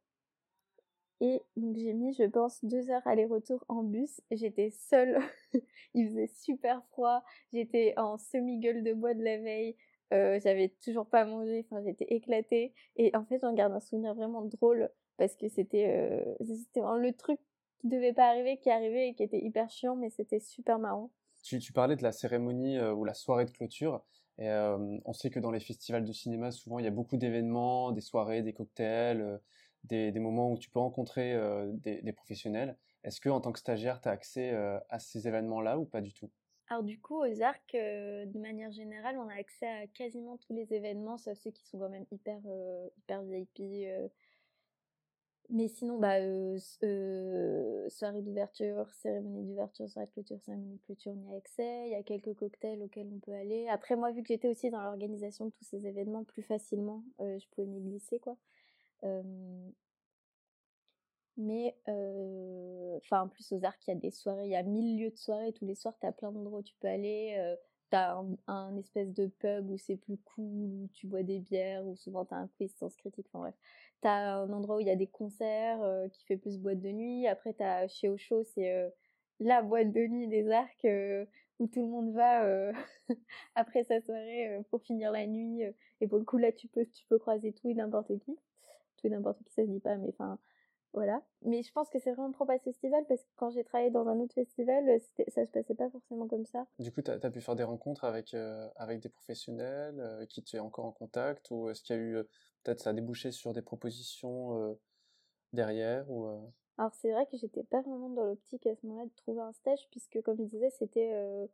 Et 1.24 1.40
donc 1.56 1.78
j'ai 1.78 1.94
mis, 1.94 2.12
je 2.12 2.24
pense, 2.24 2.62
deux 2.62 2.90
heures 2.90 3.06
aller-retour 3.06 3.64
en 3.68 3.82
bus. 3.82 4.20
J'étais 4.30 4.68
seule. 4.68 5.18
Il 5.94 6.08
faisait 6.08 6.26
super 6.26 6.84
froid. 6.90 7.24
J'étais 7.50 7.94
en 7.96 8.18
semi-gueule 8.18 8.82
de 8.82 8.92
bois 8.92 9.14
de 9.14 9.22
la 9.22 9.38
veille. 9.38 9.74
Euh, 10.12 10.38
j'avais 10.44 10.68
toujours 10.84 11.06
pas 11.06 11.24
mangé. 11.24 11.64
Enfin, 11.64 11.82
j'étais 11.82 12.04
éclatée. 12.10 12.74
Et 12.96 13.16
en 13.16 13.24
fait, 13.24 13.38
j'en 13.40 13.54
garde 13.54 13.72
un 13.72 13.80
souvenir 13.80 14.14
vraiment 14.14 14.42
drôle 14.42 14.90
parce 15.16 15.34
que 15.34 15.48
c'était 15.48 15.86
euh, 15.88 16.34
c'était 16.44 16.82
le 16.98 17.12
truc 17.14 17.40
qui 17.80 17.88
devait 17.88 18.12
pas 18.12 18.28
arriver, 18.28 18.58
qui 18.58 18.68
arrivait 18.68 19.08
et 19.08 19.14
qui 19.14 19.22
était 19.22 19.42
hyper 19.42 19.70
chiant, 19.70 19.96
mais 19.96 20.10
c'était 20.10 20.40
super 20.40 20.78
marrant. 20.78 21.10
Tu, 21.42 21.72
parlais 21.72 21.96
de 21.96 22.02
la 22.02 22.12
cérémonie 22.12 22.76
euh, 22.76 22.92
ou 22.92 23.06
la 23.06 23.14
soirée 23.14 23.46
de 23.46 23.50
clôture. 23.50 24.04
On 24.38 25.12
sait 25.14 25.30
que 25.30 25.40
dans 25.40 25.52
les 25.52 25.60
festivals 25.60 26.04
de 26.04 26.12
cinéma, 26.12 26.50
souvent, 26.50 26.78
il 26.78 26.84
y 26.84 26.88
a 26.88 26.90
beaucoup 26.90 27.16
d'événements, 27.16 27.92
des 27.92 28.02
soirées, 28.02 28.42
des 28.42 28.52
cocktails, 28.52 29.40
des, 29.84 30.18
moments 30.18 30.50
où 30.50 30.58
tu 30.58 30.70
peux 30.70 30.78
rencontrer 30.78 31.34
euh, 31.34 31.70
des, 31.72 32.02
des, 32.02 32.12
professionnels. 32.12 32.76
Est-ce 33.02 33.20
que 33.20 33.28
en 33.28 33.40
tant 33.40 33.52
que 33.52 33.58
stagiaire, 33.58 34.00
tu 34.00 34.08
as 34.08 34.12
accès 34.12 34.52
euh, 34.52 34.78
à 34.88 34.98
ces 34.98 35.28
événements-là 35.28 35.78
ou 35.78 35.84
pas 35.84 36.00
du 36.00 36.12
tout? 36.12 36.30
Alors 36.68 36.82
du 36.82 36.98
coup, 36.98 37.22
aux 37.22 37.42
arcs, 37.42 37.74
euh, 37.74 38.24
de 38.24 38.38
manière 38.38 38.72
générale, 38.72 39.18
on 39.18 39.28
a 39.28 39.34
accès 39.34 39.66
à 39.66 39.86
quasiment 39.86 40.38
tous 40.38 40.54
les 40.54 40.72
événements, 40.72 41.18
sauf 41.18 41.36
ceux 41.38 41.50
qui 41.50 41.66
sont 41.66 41.78
quand 41.78 41.90
même 41.90 42.06
hyper, 42.10 42.40
hyper 42.96 43.22
VIP. 43.22 44.10
Mais 45.50 45.68
sinon, 45.68 45.98
bah, 45.98 46.16
soirée 47.90 48.22
d'ouverture, 48.22 48.90
cérémonie 48.94 49.44
d'ouverture, 49.44 49.90
soirée 49.90 50.06
de 50.06 50.12
clôture, 50.12 50.40
cérémonie 50.40 50.76
de 50.76 50.82
clôture, 50.86 51.12
on 51.12 51.30
y 51.30 51.34
a 51.34 51.36
accès. 51.36 51.82
Il 51.88 51.92
y 51.92 51.94
a 51.96 52.02
quelques 52.02 52.32
cocktails 52.32 52.82
auxquels 52.82 53.10
on 53.14 53.18
peut 53.18 53.34
aller. 53.34 53.68
Après, 53.68 53.94
moi, 53.94 54.10
vu 54.10 54.22
que 54.22 54.28
j'étais 54.28 54.48
aussi 54.48 54.70
dans 54.70 54.80
l'organisation 54.80 55.44
de 55.44 55.50
tous 55.50 55.64
ces 55.64 55.86
événements 55.86 56.24
plus 56.24 56.42
facilement, 56.42 57.04
je 57.18 57.46
pouvais 57.50 57.66
m'y 57.66 57.82
glisser, 57.82 58.18
quoi 58.20 58.38
Mais, 61.36 61.74
enfin, 61.86 63.22
en 63.22 63.28
plus, 63.28 63.52
aux 63.52 63.64
arcs, 63.64 63.82
il 63.86 63.90
y 63.90 63.96
a 63.96 63.96
des 63.96 64.10
soirées, 64.10 64.44
il 64.46 64.50
y 64.50 64.56
a 64.56 64.62
mille 64.62 64.98
lieux 64.98 65.10
de 65.10 65.16
soirées. 65.16 65.52
Tous 65.52 65.66
les 65.66 65.74
soirs, 65.74 65.94
tu 66.00 66.06
as 66.06 66.12
plein 66.12 66.30
d'endroits 66.32 66.60
où 66.60 66.62
tu 66.62 66.74
peux 66.80 66.88
aller. 66.88 67.56
tu 67.90 67.96
as 67.96 68.22
un, 68.46 68.76
espèce 68.76 69.12
de 69.12 69.26
pub 69.26 69.70
où 69.70 69.76
c'est 69.78 69.96
plus 69.96 70.18
cool, 70.18 70.84
où 70.84 70.88
tu 70.92 71.06
bois 71.06 71.22
des 71.22 71.40
bières, 71.40 71.86
où 71.86 71.96
souvent 71.96 72.24
tu 72.24 72.34
as 72.34 72.38
un 72.38 72.48
quiz 72.48 72.74
sens 72.76 72.96
critique. 72.96 73.26
Enfin 73.32 73.40
bref. 73.40 73.54
Tu 74.02 74.08
as 74.08 74.36
un 74.36 74.52
endroit 74.52 74.76
où 74.76 74.80
il 74.80 74.86
y 74.86 74.90
a 74.90 74.96
des 74.96 75.06
concerts 75.08 75.80
qui 76.12 76.24
fait 76.26 76.36
plus 76.36 76.58
boîte 76.58 76.80
de 76.80 76.90
nuit. 76.90 77.26
Après, 77.26 77.54
tu 77.54 77.62
as 77.62 77.88
chez 77.88 78.08
Ocho, 78.08 78.44
c'est 78.44 78.92
la 79.40 79.62
boîte 79.62 79.92
de 79.92 80.06
nuit 80.06 80.28
des 80.28 80.50
arcs 80.50 80.86
où 81.60 81.66
tout 81.68 81.82
le 81.82 81.88
monde 81.88 82.12
va 82.14 82.72
après 83.54 83.84
sa 83.84 84.00
soirée 84.00 84.60
pour 84.70 84.82
finir 84.82 85.10
la 85.12 85.26
nuit. 85.26 85.62
et 86.00 86.06
pour 86.06 86.18
le 86.18 86.24
coup, 86.24 86.38
là, 86.38 86.52
tu 86.52 86.68
peux, 86.68 86.86
tu 86.86 87.06
peux 87.08 87.18
croiser 87.18 87.52
tout 87.52 87.68
et 87.68 87.74
n'importe 87.74 88.18
qui. 88.20 88.36
N'importe 89.08 89.42
qui, 89.44 89.52
ça 89.52 89.62
se 89.62 89.70
dit 89.70 89.80
pas, 89.80 89.96
mais 89.96 90.08
enfin 90.08 90.38
voilà. 90.94 91.20
Mais 91.42 91.62
je 91.62 91.72
pense 91.72 91.90
que 91.90 91.98
c'est 91.98 92.12
vraiment 92.12 92.30
trop 92.30 92.48
à 92.48 92.56
ce 92.56 92.62
festival 92.62 93.04
parce 93.08 93.20
que 93.20 93.28
quand 93.34 93.50
j'ai 93.50 93.64
travaillé 93.64 93.90
dans 93.90 94.06
un 94.06 94.16
autre 94.20 94.34
festival, 94.34 94.88
euh, 94.88 94.98
ça 95.28 95.44
se 95.44 95.50
passait 95.50 95.74
pas 95.74 95.90
forcément 95.90 96.28
comme 96.28 96.46
ça. 96.46 96.66
Du 96.78 96.92
coup, 96.92 97.02
tu 97.02 97.10
as, 97.10 97.30
pu 97.30 97.40
faire 97.40 97.56
des 97.56 97.64
rencontres 97.64 98.04
avec, 98.04 98.32
euh, 98.32 98.68
avec 98.76 99.00
des 99.00 99.08
professionnels 99.08 99.98
euh, 99.98 100.24
qui 100.26 100.44
tu 100.44 100.56
es 100.56 100.60
encore 100.60 100.84
en 100.84 100.92
contact 100.92 101.50
ou 101.50 101.68
est-ce 101.68 101.82
qu'il 101.82 101.96
y 101.96 101.98
a 101.98 102.02
eu, 102.02 102.14
peut-être 102.62 102.80
ça 102.80 102.90
a 102.90 102.92
débouché 102.92 103.32
sur 103.32 103.52
des 103.52 103.62
propositions 103.62 104.78
derrière 105.52 106.08
ou, 106.10 106.26
Alors 106.78 106.94
c'est 106.94 107.10
vrai 107.10 107.26
que 107.26 107.36
j'étais 107.36 107.64
pas 107.64 107.82
vraiment 107.82 108.08
dans 108.10 108.24
l'optique 108.24 108.66
à 108.66 108.74
ce 108.76 108.86
moment-là 108.86 109.06
de 109.06 109.14
trouver 109.16 109.40
un 109.40 109.52
stage 109.52 109.88
puisque 109.90 110.22
comme 110.22 110.38
je 110.38 110.44
disais, 110.44 110.70
c'était 110.70 111.48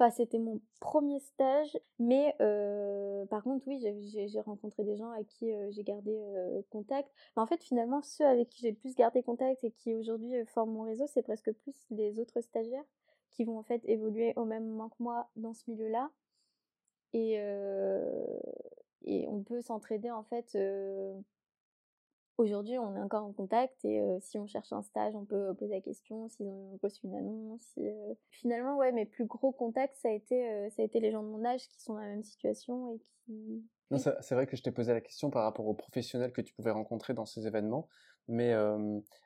Enfin, 0.00 0.10
c'était 0.12 0.38
mon 0.38 0.60
premier 0.78 1.18
stage, 1.18 1.76
mais 1.98 2.32
euh, 2.40 3.26
par 3.26 3.42
contre, 3.42 3.66
oui, 3.66 3.80
j'ai 3.80 4.40
rencontré 4.40 4.84
des 4.84 4.96
gens 4.96 5.10
avec 5.10 5.26
qui 5.26 5.52
euh, 5.52 5.72
j'ai 5.72 5.82
gardé 5.82 6.16
euh, 6.16 6.62
contact. 6.70 7.10
Mais 7.36 7.42
en 7.42 7.46
fait, 7.46 7.64
finalement, 7.64 8.00
ceux 8.02 8.24
avec 8.24 8.48
qui 8.48 8.60
j'ai 8.60 8.70
le 8.70 8.76
plus 8.76 8.94
gardé 8.94 9.24
contact 9.24 9.64
et 9.64 9.72
qui 9.72 9.96
aujourd'hui 9.96 10.32
forment 10.46 10.70
mon 10.70 10.82
réseau, 10.82 11.08
c'est 11.08 11.22
presque 11.24 11.50
plus 11.52 11.74
les 11.90 12.20
autres 12.20 12.40
stagiaires 12.42 12.84
qui 13.32 13.42
vont 13.42 13.58
en 13.58 13.64
fait 13.64 13.82
évoluer 13.86 14.34
au 14.36 14.44
même 14.44 14.68
moment 14.68 14.88
que 14.88 15.02
moi 15.02 15.28
dans 15.34 15.52
ce 15.52 15.68
milieu-là. 15.68 16.10
Et 17.12 17.40
on 19.26 19.42
peut 19.42 19.60
s'entraider 19.62 20.12
en 20.12 20.22
fait 20.22 20.56
Aujourd'hui, 22.38 22.78
on 22.78 22.94
est 22.94 23.00
encore 23.00 23.24
en 23.24 23.32
contact 23.32 23.84
et 23.84 24.00
si 24.20 24.38
on 24.38 24.46
cherche 24.46 24.72
un 24.72 24.82
stage, 24.82 25.14
on 25.16 25.24
peut 25.24 25.54
poser 25.54 25.74
la 25.74 25.80
question 25.80 26.28
s'ils 26.28 26.46
ont 26.46 26.78
reçu 26.80 27.06
une 27.06 27.16
annonce. 27.16 27.76
Finalement, 28.30 28.76
ouais, 28.76 28.92
mes 28.92 29.06
plus 29.06 29.26
gros 29.26 29.50
contacts, 29.50 29.96
ça 29.96 30.08
a 30.08 30.12
été, 30.12 30.70
ça 30.70 30.82
a 30.82 30.84
été 30.84 31.00
les 31.00 31.10
gens 31.10 31.24
de 31.24 31.28
mon 31.28 31.44
âge 31.44 31.66
qui 31.68 31.82
sont 31.82 31.94
dans 31.94 32.00
la 32.00 32.06
même 32.06 32.22
situation 32.22 32.94
et 32.94 33.00
qui. 33.24 33.64
Non, 33.90 33.98
c'est 33.98 34.34
vrai 34.34 34.46
que 34.46 34.56
je 34.56 34.62
t'ai 34.62 34.70
posé 34.70 34.92
la 34.92 35.00
question 35.00 35.30
par 35.30 35.42
rapport 35.42 35.66
aux 35.66 35.74
professionnels 35.74 36.32
que 36.32 36.40
tu 36.40 36.54
pouvais 36.54 36.70
rencontrer 36.70 37.12
dans 37.12 37.24
ces 37.24 37.48
événements, 37.48 37.88
mais 38.28 38.50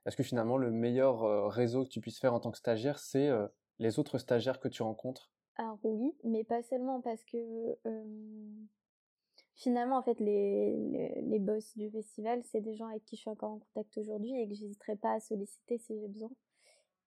est-ce 0.06 0.16
que 0.16 0.22
finalement 0.22 0.56
le 0.56 0.70
meilleur 0.70 1.52
réseau 1.52 1.84
que 1.84 1.90
tu 1.90 2.00
puisses 2.00 2.18
faire 2.18 2.32
en 2.32 2.40
tant 2.40 2.50
que 2.50 2.58
stagiaire, 2.58 2.98
c'est 2.98 3.28
les 3.78 3.98
autres 3.98 4.16
stagiaires 4.16 4.58
que 4.58 4.68
tu 4.68 4.82
rencontres? 4.82 5.30
Alors 5.56 5.78
oui, 5.82 6.14
mais 6.24 6.44
pas 6.44 6.62
seulement 6.62 7.02
parce 7.02 7.22
que 7.24 7.76
finalement, 9.62 9.96
en 9.96 10.02
fait, 10.02 10.18
les, 10.20 11.22
les, 11.22 11.38
boss 11.38 11.76
du 11.76 11.88
festival, 11.90 12.42
c'est 12.44 12.60
des 12.60 12.74
gens 12.74 12.86
avec 12.86 13.04
qui 13.04 13.16
je 13.16 13.22
suis 13.22 13.30
encore 13.30 13.52
en 13.52 13.58
contact 13.58 13.96
aujourd'hui 13.96 14.34
et 14.34 14.48
que 14.48 14.54
j'hésiterai 14.54 14.96
pas 14.96 15.12
à 15.12 15.20
solliciter 15.20 15.78
si 15.78 15.98
j'ai 16.00 16.08
besoin. 16.08 16.30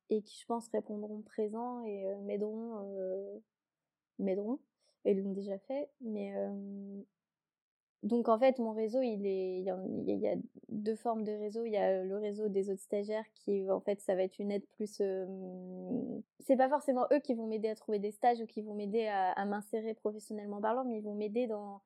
Et 0.09 0.21
qui, 0.21 0.39
je 0.39 0.45
pense, 0.45 0.67
répondront 0.69 1.21
présents 1.21 1.83
et 1.83 2.05
euh, 2.05 2.21
m'aideront, 2.21 2.77
euh, 2.83 3.37
m'aideront. 4.19 4.59
Et 5.03 5.13
l'ont 5.13 5.33
déjà 5.33 5.57
fait. 5.59 5.89
Mais, 6.01 6.33
euh, 6.35 7.01
donc, 8.03 8.29
en 8.29 8.39
fait, 8.39 8.59
mon 8.59 8.71
réseau, 8.71 9.01
il 9.01 9.25
est, 9.25 9.59
il 9.59 9.63
y, 9.63 10.27
a, 10.27 10.35
deux 10.69 10.95
formes 10.95 11.23
de 11.23 11.31
réseau. 11.31 11.65
Il 11.65 11.71
y 11.71 11.77
a 11.77 12.03
le 12.03 12.17
réseau 12.17 12.47
des 12.49 12.69
autres 12.69 12.81
stagiaires 12.81 13.25
qui, 13.33 13.69
en 13.69 13.81
fait, 13.81 13.99
ça 13.99 14.15
va 14.15 14.23
être 14.23 14.39
une 14.39 14.51
aide 14.51 14.65
plus, 14.77 15.01
c'est 16.39 16.57
pas 16.57 16.69
forcément 16.69 17.05
eux 17.11 17.19
qui 17.19 17.33
vont 17.33 17.47
m'aider 17.47 17.69
à 17.69 17.75
trouver 17.75 17.99
des 17.99 18.11
stages 18.11 18.39
ou 18.41 18.45
qui 18.45 18.61
vont 18.61 18.75
m'aider 18.75 19.07
à, 19.07 19.31
à 19.31 19.45
m'insérer 19.45 19.95
professionnellement 19.95 20.61
parlant, 20.61 20.85
mais 20.85 20.99
ils 20.99 21.03
vont 21.03 21.15
m'aider 21.15 21.47
dans, 21.47 21.81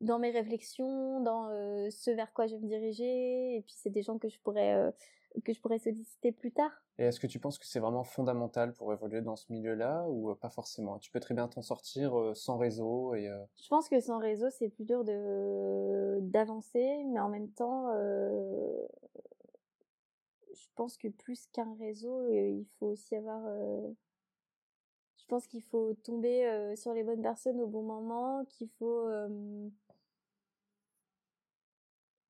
dans 0.00 0.18
mes 0.18 0.30
réflexions, 0.30 1.20
dans 1.20 1.48
euh, 1.50 1.88
ce 1.90 2.10
vers 2.10 2.32
quoi 2.32 2.46
je 2.46 2.54
vais 2.54 2.60
me 2.60 2.68
diriger, 2.68 3.56
et 3.56 3.62
puis 3.62 3.74
c'est 3.76 3.90
des 3.90 4.02
gens 4.02 4.18
que 4.18 4.28
je 4.28 4.38
pourrais 4.40 4.74
euh, 4.74 4.90
que 5.44 5.52
je 5.52 5.60
pourrais 5.60 5.78
solliciter 5.78 6.32
plus 6.32 6.52
tard. 6.52 6.72
Et 6.98 7.04
est-ce 7.04 7.20
que 7.20 7.26
tu 7.26 7.38
penses 7.38 7.58
que 7.58 7.66
c'est 7.66 7.80
vraiment 7.80 8.02
fondamental 8.04 8.72
pour 8.72 8.92
évoluer 8.92 9.20
dans 9.20 9.36
ce 9.36 9.52
milieu-là 9.52 10.06
ou 10.08 10.30
euh, 10.30 10.34
pas 10.34 10.50
forcément? 10.50 10.98
Tu 10.98 11.10
peux 11.10 11.20
très 11.20 11.34
bien 11.34 11.48
t'en 11.48 11.62
sortir 11.62 12.14
sans 12.34 12.56
réseau 12.56 13.14
et. 13.14 13.30
Je 13.62 13.68
pense 13.68 13.88
que 13.88 14.00
sans 14.00 14.18
réseau 14.18 14.50
c'est 14.50 14.68
plus 14.68 14.84
dur 14.84 15.04
de 15.04 16.18
d'avancer, 16.20 17.04
mais 17.04 17.20
en 17.20 17.28
même 17.28 17.50
temps, 17.50 17.92
je 20.52 20.66
pense 20.74 20.96
que 20.96 21.08
plus 21.08 21.46
qu'un 21.52 21.74
réseau, 21.78 22.26
il 22.28 22.66
faut 22.78 22.86
aussi 22.86 23.14
avoir 23.14 23.42
pense 25.30 25.46
qu'il 25.46 25.62
faut 25.62 25.94
tomber 26.04 26.74
sur 26.76 26.92
les 26.92 27.04
bonnes 27.04 27.22
personnes 27.22 27.60
au 27.60 27.66
bon 27.66 27.82
moment, 27.82 28.44
qu'il 28.46 28.68
faut 28.78 29.08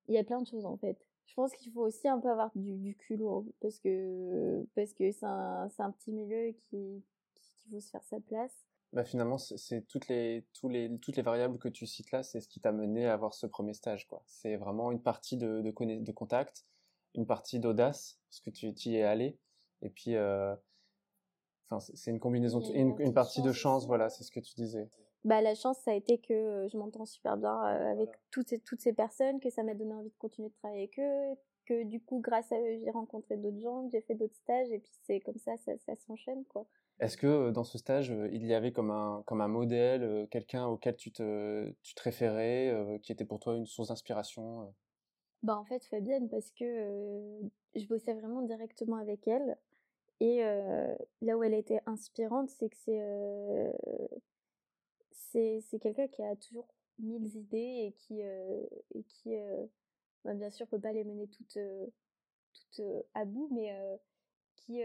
il 0.07 0.15
y 0.15 0.17
a 0.17 0.23
plein 0.23 0.41
de 0.41 0.47
choses 0.47 0.65
en 0.65 0.77
fait. 0.77 0.97
Je 1.25 1.33
pense 1.33 1.53
qu'il 1.53 1.71
faut 1.71 1.81
aussi 1.81 2.07
un 2.07 2.19
peu 2.19 2.29
avoir 2.29 2.51
du, 2.55 2.95
culot 2.97 3.45
parce 3.61 3.79
que 3.79 4.65
parce 4.75 4.93
que 4.93 5.11
c'est 5.11 5.25
un, 5.25 5.69
un, 5.77 5.91
petit 5.91 6.11
milieu 6.11 6.51
qui 6.51 7.03
qu'il 7.35 7.71
faut 7.71 7.79
se 7.79 7.89
faire 7.89 8.03
sa 8.03 8.19
place. 8.19 8.65
Bah 8.91 9.05
finalement, 9.05 9.37
c'est 9.37 9.87
toutes 9.87 10.09
les, 10.09 10.45
toutes 10.53 11.15
les 11.15 11.21
variables 11.21 11.57
que 11.57 11.69
tu 11.69 11.87
cites 11.87 12.11
là, 12.11 12.23
c'est 12.23 12.41
ce 12.41 12.49
qui 12.49 12.59
t'a 12.59 12.73
mené 12.73 13.05
à 13.05 13.13
avoir 13.13 13.33
ce 13.33 13.47
premier 13.47 13.73
stage. 13.73 14.05
quoi. 14.05 14.21
C'est 14.25 14.57
vraiment 14.57 14.91
une 14.91 15.01
partie 15.01 15.37
de, 15.37 15.61
de, 15.61 15.99
de 15.99 16.11
contact, 16.11 16.65
une 17.15 17.25
partie 17.25 17.61
d'audace, 17.61 18.19
parce 18.29 18.41
que 18.41 18.49
tu, 18.49 18.67
y 18.89 18.97
es 18.97 19.03
allé, 19.03 19.37
et 19.81 19.89
puis 19.89 20.17
euh, 20.17 20.53
enfin, 21.71 21.93
c'est 21.95 22.11
une 22.11 22.19
combinaison, 22.19 22.59
une, 22.73 22.95
une, 22.99 23.13
partie 23.13 23.41
de 23.41 23.51
chance, 23.51 23.87
voilà, 23.87 24.09
c'est 24.09 24.23
ce 24.23 24.31
que 24.31 24.39
tu 24.39 24.53
disais. 24.55 24.89
Bah, 25.23 25.41
la 25.41 25.53
chance, 25.53 25.77
ça 25.79 25.91
a 25.91 25.93
été 25.93 26.17
que 26.17 26.67
je 26.71 26.77
m'entends 26.77 27.05
super 27.05 27.37
bien 27.37 27.55
avec 27.59 28.09
toutes 28.31 28.49
ces, 28.49 28.59
toutes 28.59 28.81
ces 28.81 28.93
personnes, 28.93 29.39
que 29.39 29.49
ça 29.49 29.63
m'a 29.63 29.75
donné 29.75 29.93
envie 29.93 30.09
de 30.09 30.17
continuer 30.17 30.49
de 30.49 30.55
travailler 30.55 30.83
avec 30.83 30.99
eux, 30.99 31.37
que 31.65 31.83
du 31.83 32.01
coup, 32.01 32.19
grâce 32.19 32.51
à 32.51 32.59
eux, 32.59 32.79
j'ai 32.83 32.89
rencontré 32.89 33.37
d'autres 33.37 33.59
gens, 33.59 33.87
j'ai 33.89 34.01
fait 34.01 34.15
d'autres 34.15 34.35
stages, 34.35 34.71
et 34.71 34.79
puis 34.79 34.91
c'est 35.03 35.19
comme 35.19 35.37
ça, 35.37 35.57
ça, 35.57 35.73
ça 35.77 35.95
s'enchaîne, 35.95 36.43
quoi. 36.45 36.65
Est-ce 36.99 37.17
que 37.17 37.49
dans 37.49 37.63
ce 37.63 37.79
stage, 37.79 38.13
il 38.31 38.45
y 38.45 38.53
avait 38.53 38.71
comme 38.71 38.91
un, 38.91 39.23
comme 39.25 39.41
un 39.41 39.47
modèle, 39.47 40.27
quelqu'un 40.29 40.67
auquel 40.67 40.95
tu 40.95 41.11
te, 41.11 41.71
tu 41.81 41.95
te 41.95 42.03
référais, 42.03 42.99
qui 43.01 43.11
était 43.11 43.25
pour 43.25 43.39
toi 43.39 43.55
une 43.55 43.65
source 43.65 43.87
d'inspiration 43.87 44.71
Bah 45.41 45.57
en 45.57 45.65
fait, 45.65 45.83
Fabienne, 45.85 46.29
parce 46.29 46.51
que 46.51 47.41
je 47.75 47.87
bossais 47.87 48.13
vraiment 48.13 48.43
directement 48.43 48.97
avec 48.97 49.27
elle. 49.27 49.57
Et 50.21 50.43
là 51.21 51.35
où 51.35 51.43
elle 51.43 51.55
était 51.55 51.81
inspirante, 51.87 52.47
c'est 52.51 52.69
que 52.69 52.77
c'est 55.11 55.61
c'est 55.61 55.79
quelqu'un 55.79 56.07
qui 56.07 56.21
a 56.21 56.35
toujours 56.35 56.67
mille 56.99 57.35
idées 57.35 57.87
et 57.87 57.93
qui, 57.97 58.21
et 58.21 59.03
qui 59.07 59.35
bah, 60.23 60.35
bien 60.35 60.51
sûr, 60.51 60.67
peut 60.67 60.79
pas 60.79 60.93
les 60.93 61.03
mener 61.03 61.27
toutes, 61.27 61.57
toutes 62.53 62.85
à 63.15 63.25
bout, 63.25 63.49
mais 63.51 63.75
qui, 64.57 64.83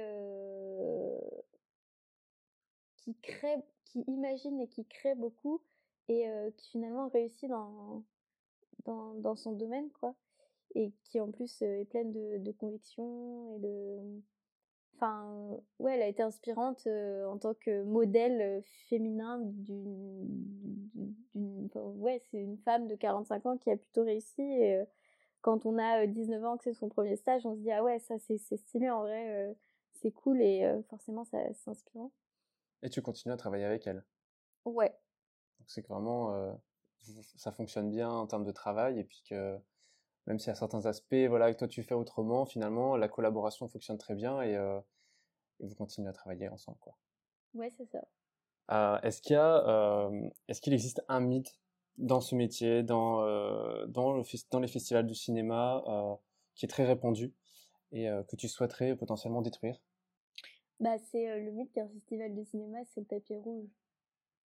qui 2.97 3.15
crée, 3.21 3.63
qui 3.85 4.05
imagine 4.07 4.59
et 4.63 4.69
qui 4.69 4.87
crée 4.87 5.15
beaucoup 5.15 5.61
et 6.09 6.27
qui 6.57 6.71
finalement 6.71 7.09
réussit 7.09 7.51
dans, 7.51 8.03
dans, 8.87 9.13
dans, 9.17 9.37
son 9.37 9.53
domaine, 9.53 9.91
quoi. 10.01 10.15
Et 10.75 10.93
qui 11.05 11.21
en 11.21 11.31
plus 11.31 11.61
est 11.61 11.85
pleine 11.85 12.13
de, 12.13 12.39
de 12.39 12.53
conviction 12.53 13.55
et 13.57 13.59
de, 13.59 14.23
Enfin, 14.97 15.59
ouais, 15.79 15.95
elle 15.95 16.03
a 16.03 16.09
été 16.09 16.23
inspirante 16.23 16.87
en 16.87 17.37
tant 17.37 17.53
que 17.55 17.83
modèle 17.83 18.63
féminin 18.89 19.39
d'une. 19.43 20.39
ouais, 21.75 22.19
c'est 22.31 22.39
une 22.39 22.57
femme 22.59 22.87
de 22.87 22.97
45 22.97 23.45
ans 23.45 23.59
qui 23.59 23.71
a 23.71 23.77
plutôt 23.77 24.05
réussi. 24.05 24.41
Et 24.41 24.83
quand 25.43 25.67
on 25.67 25.79
a 25.79 26.07
19 26.07 26.43
ans, 26.45 26.57
que 26.57 26.65
c'est 26.65 26.73
son 26.73 26.89
premier 26.89 27.17
stage, 27.17 27.45
on 27.45 27.55
se 27.55 27.61
dit, 27.61 27.71
ah 27.71 27.83
ouais, 27.83 27.99
ça 27.99 28.19
c'est 28.19 28.39
stylé 28.39 28.89
en 28.89 29.03
vrai, 29.03 29.55
c'est 29.93 30.13
cool 30.13 30.41
et 30.41 30.67
forcément 30.89 31.25
c'est 31.25 31.55
inspirant. 31.67 32.11
Et 32.83 32.89
tu 32.89 33.03
continues 33.03 33.35
à 33.35 33.37
travailler 33.37 33.65
avec 33.65 33.87
elle? 33.87 34.03
Ouais. 34.65 34.99
Donc 35.59 35.69
c'est 35.69 35.83
que 35.83 35.89
vraiment, 35.89 36.59
ça 37.37 37.53
fonctionne 37.53 37.91
bien 37.91 38.11
en 38.11 38.27
termes 38.27 38.45
de 38.45 38.53
travail 38.53 38.99
et 38.99 39.05
puis 39.05 39.23
que 39.29 39.59
même 40.27 40.39
s'il 40.39 40.49
y 40.49 40.53
a 40.53 40.55
certains 40.55 40.87
aspects 40.87 41.15
voilà, 41.29 41.53
que 41.53 41.59
toi 41.59 41.69
tu 41.69 41.83
fais 41.83 41.95
autrement, 41.95 42.45
finalement, 42.47 42.97
la 42.97 43.09
collaboration 43.09 43.69
fonctionne 43.69 43.99
très 43.99 44.15
bien 44.15 44.41
et, 44.43 44.57
euh, 44.57 44.81
vous 45.61 45.75
continuez 45.75 46.09
à 46.09 46.13
travailler 46.13 46.49
ensemble. 46.49 46.79
Quoi. 46.81 46.97
Ouais, 47.55 47.73
c'est 47.77 47.87
ça. 47.87 48.05
Euh, 48.73 49.01
est-ce 49.03 49.23
qu'il 49.23 49.35
y 49.35 49.37
a, 49.37 49.67
euh, 49.69 50.29
est-ce 50.49 50.61
qu'il 50.61 50.75
existe 50.75 51.03
un 51.09 51.21
mythe 51.21 51.59
dans 51.97 52.21
ce 52.21 52.35
métier, 52.35 52.83
dans, 52.83 53.21
dans, 53.87 54.13
le, 54.13 54.23
dans 54.51 54.61
les 54.61 54.69
festivals 54.69 55.07
du 55.07 55.15
cinéma, 55.15 55.83
qui 56.55 56.67
est 56.67 56.69
très 56.69 56.85
répandu 56.85 57.33
et 57.93 58.07
que 58.29 58.37
tu 58.37 58.49
souhaiterais 58.49 58.95
potentiellement 58.97 59.41
détruire? 59.41 59.81
Bah, 60.79 60.99
C'est 60.99 61.41
le 61.41 61.53
mythe 61.53 61.73
qu'un 61.73 61.89
festival 61.89 62.35
de 62.35 62.45
cinéma, 62.45 62.85
c'est 62.85 63.01
le 63.01 63.07
tapis 63.07 63.37
rouge. 63.37 63.71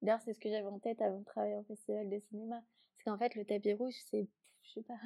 D'ailleurs, 0.02 0.22
c'est 0.22 0.34
ce 0.34 0.39
que 0.39 0.50
j'avais 0.50 0.67
en 0.67 0.80
tête 0.80 1.02
avant 1.02 1.20
de 1.20 1.26
travailler 1.26 1.56
en 1.56 1.63
festival 1.63 2.10
de 2.10 2.20
cinéma. 2.20 2.62
Parce 2.96 3.04
qu'en 3.04 3.17
fait, 3.17 3.36
le 3.36 3.44
tapis 3.44 3.74
rouge, 3.74 3.96
c'est, 4.10 4.28
je 4.63 4.72
sais 4.72 4.84
pas, 4.84 4.98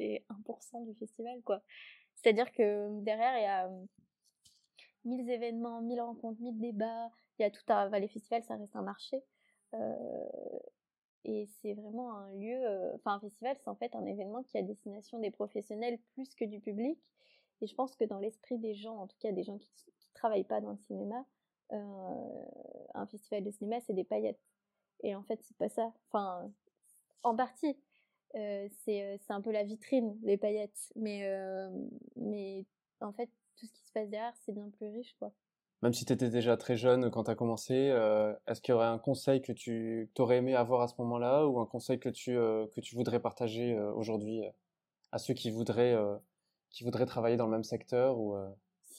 c'est 0.00 0.24
1% 0.30 0.86
du 0.86 0.94
festival, 0.94 1.42
quoi. 1.42 1.62
C'est-à-dire 2.14 2.50
que 2.52 2.88
derrière, 3.02 3.36
il 3.38 3.42
y 3.42 3.46
a 3.46 3.70
mille 5.04 5.28
événements, 5.30 5.82
mille 5.82 6.00
rencontres, 6.00 6.40
mille 6.40 6.58
débats. 6.58 7.10
Il 7.38 7.42
y 7.42 7.44
a 7.44 7.50
tout 7.50 7.62
un. 7.68 7.86
Enfin, 7.86 7.98
les 7.98 8.08
festivals, 8.08 8.42
ça 8.44 8.56
reste 8.56 8.74
un 8.76 8.82
marché. 8.82 9.22
et 11.24 11.46
c'est 11.60 11.74
vraiment 11.74 12.16
un 12.16 12.32
lieu. 12.34 12.94
Enfin, 12.94 13.14
un 13.14 13.20
festival, 13.20 13.56
c'est 13.58 13.68
en 13.68 13.76
fait 13.76 13.94
un 13.94 14.06
événement 14.06 14.42
qui 14.42 14.58
a 14.58 14.62
destination 14.62 15.18
des 15.18 15.30
professionnels 15.30 15.98
plus 16.14 16.34
que 16.34 16.44
du 16.44 16.60
public. 16.60 16.98
Et 17.60 17.66
je 17.66 17.74
pense 17.74 17.94
que 17.94 18.04
dans 18.04 18.18
l'esprit 18.18 18.58
des 18.58 18.74
gens, 18.74 18.96
en 18.96 19.06
tout 19.06 19.18
cas 19.20 19.32
des 19.32 19.42
gens 19.42 19.58
qui 19.58 19.70
travaillent 20.14 20.44
pas 20.44 20.60
dans 20.60 20.70
le 20.70 20.78
cinéma, 20.78 21.24
un 21.70 23.06
festival 23.06 23.44
de 23.44 23.50
cinéma, 23.50 23.80
c'est 23.80 23.92
des 23.92 24.04
paillettes. 24.04 24.40
Et 25.02 25.14
en 25.14 25.22
fait, 25.22 25.40
c'est 25.42 25.56
pas 25.56 25.68
ça. 25.68 25.92
Enfin, 26.08 26.50
en 27.22 27.36
partie. 27.36 27.76
C'est 28.34 29.18
un 29.28 29.40
peu 29.40 29.50
la 29.50 29.64
vitrine, 29.64 30.18
les 30.22 30.36
paillettes. 30.36 30.92
Mais, 30.96 31.28
mais 32.16 32.64
en 33.00 33.12
fait, 33.12 33.30
tout 33.56 33.66
ce 33.66 33.72
qui 33.72 33.84
se 33.84 33.92
passe 33.92 34.08
derrière, 34.08 34.34
c'est 34.44 34.52
bien 34.52 34.68
plus 34.70 34.88
riche, 34.88 35.14
quoi. 35.18 35.32
Même 35.82 35.94
si 35.94 36.04
tu 36.04 36.12
étais 36.12 36.28
déjà 36.28 36.58
très 36.58 36.76
jeune 36.76 37.10
quand 37.10 37.24
tu 37.24 37.30
as 37.30 37.34
commencé, 37.34 37.74
est-ce 38.46 38.60
qu'il 38.60 38.72
y 38.72 38.74
aurait 38.74 38.86
un 38.86 38.98
conseil 38.98 39.40
que 39.40 39.52
tu 39.52 40.10
aurais 40.18 40.36
aimé 40.36 40.54
avoir 40.54 40.82
à 40.82 40.88
ce 40.88 40.94
moment-là 40.98 41.46
ou 41.46 41.58
un 41.58 41.66
conseil 41.66 41.98
que 41.98 42.10
tu, 42.10 42.32
que 42.34 42.80
tu 42.80 42.94
voudrais 42.96 43.20
partager 43.20 43.78
aujourd'hui 43.78 44.42
à 45.10 45.18
ceux 45.18 45.32
qui 45.32 45.50
voudraient, 45.50 45.96
qui 46.68 46.84
voudraient 46.84 47.06
travailler 47.06 47.38
dans 47.38 47.46
le 47.46 47.52
même 47.52 47.64
secteur 47.64 48.18
ou, 48.18 48.36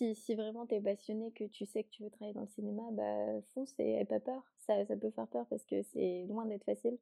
si, 0.01 0.15
si 0.15 0.33
vraiment 0.33 0.65
tu 0.65 0.73
es 0.75 0.81
passionné, 0.81 1.31
que 1.31 1.43
tu 1.43 1.65
sais 1.65 1.83
que 1.83 1.89
tu 1.89 2.01
veux 2.01 2.09
travailler 2.09 2.33
dans 2.33 2.41
le 2.41 2.47
cinéma, 2.47 2.83
bah 2.91 3.41
fonce 3.53 3.75
et 3.77 3.97
n'aie 3.97 4.05
pas 4.05 4.19
peur. 4.19 4.41
Ça, 4.57 4.83
ça 4.85 4.95
peut 4.95 5.11
faire 5.11 5.27
peur 5.27 5.45
parce 5.47 5.63
que 5.65 5.83
c'est 5.83 6.25
loin 6.27 6.45
d'être 6.45 6.63
facile. 6.63 6.97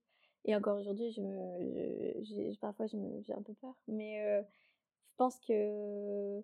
Et 0.45 0.55
encore 0.55 0.79
aujourd'hui, 0.79 1.11
je 1.11 1.21
me, 1.21 2.23
je, 2.23 2.57
parfois 2.59 2.85
j'ai 2.87 3.33
un 3.33 3.41
peu 3.41 3.53
peur. 3.55 3.75
Mais 3.87 4.41
je 4.41 5.15
pense 5.17 5.39
que 5.41 6.41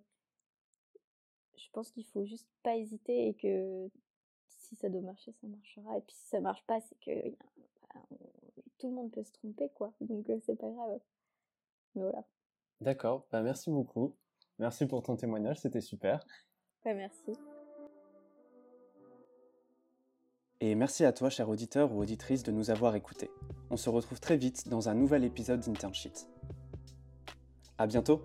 je 1.55 1.69
pense 1.71 1.91
qu'il 1.91 2.05
faut 2.05 2.25
juste 2.25 2.47
pas 2.63 2.75
hésiter 2.75 3.27
et 3.29 3.33
que 3.33 3.89
si 4.47 4.75
ça 4.75 4.89
doit 4.89 5.01
marcher, 5.01 5.31
ça 5.33 5.47
marchera. 5.47 5.97
Et 5.97 6.01
puis 6.01 6.15
si 6.15 6.27
ça 6.27 6.39
marche 6.39 6.63
pas, 6.65 6.79
c'est 6.81 6.99
que 6.99 7.29
bah, 7.29 8.01
tout 8.77 8.87
le 8.87 8.93
monde 8.93 9.11
peut 9.11 9.23
se 9.23 9.31
tromper, 9.31 9.69
quoi. 9.69 9.93
Donc 10.01 10.29
c'est 10.41 10.55
pas 10.55 10.69
grave. 10.69 10.99
Mais 11.95 12.03
voilà. 12.03 12.25
D'accord, 12.81 13.25
bah, 13.31 13.41
merci 13.41 13.69
beaucoup. 13.69 14.15
Merci 14.59 14.85
pour 14.85 15.03
ton 15.03 15.15
témoignage, 15.15 15.59
c'était 15.59 15.81
super. 15.81 16.25
Bah, 16.83 16.93
merci. 16.93 17.33
Et 20.61 20.73
merci 20.75 21.03
à 21.03 21.11
toi, 21.11 21.29
cher 21.29 21.49
auditeur 21.49 21.91
ou 21.91 22.01
auditrice, 22.01 22.43
de 22.43 22.51
nous 22.51 22.69
avoir 22.69 22.95
écoutés. 22.95 23.29
On 23.69 23.77
se 23.77 23.89
retrouve 23.89 24.19
très 24.19 24.37
vite 24.37 24.69
dans 24.69 24.87
un 24.87 24.93
nouvel 24.93 25.23
épisode 25.23 25.59
d'Internship. 25.59 26.13
À 27.77 27.87
bientôt! 27.87 28.21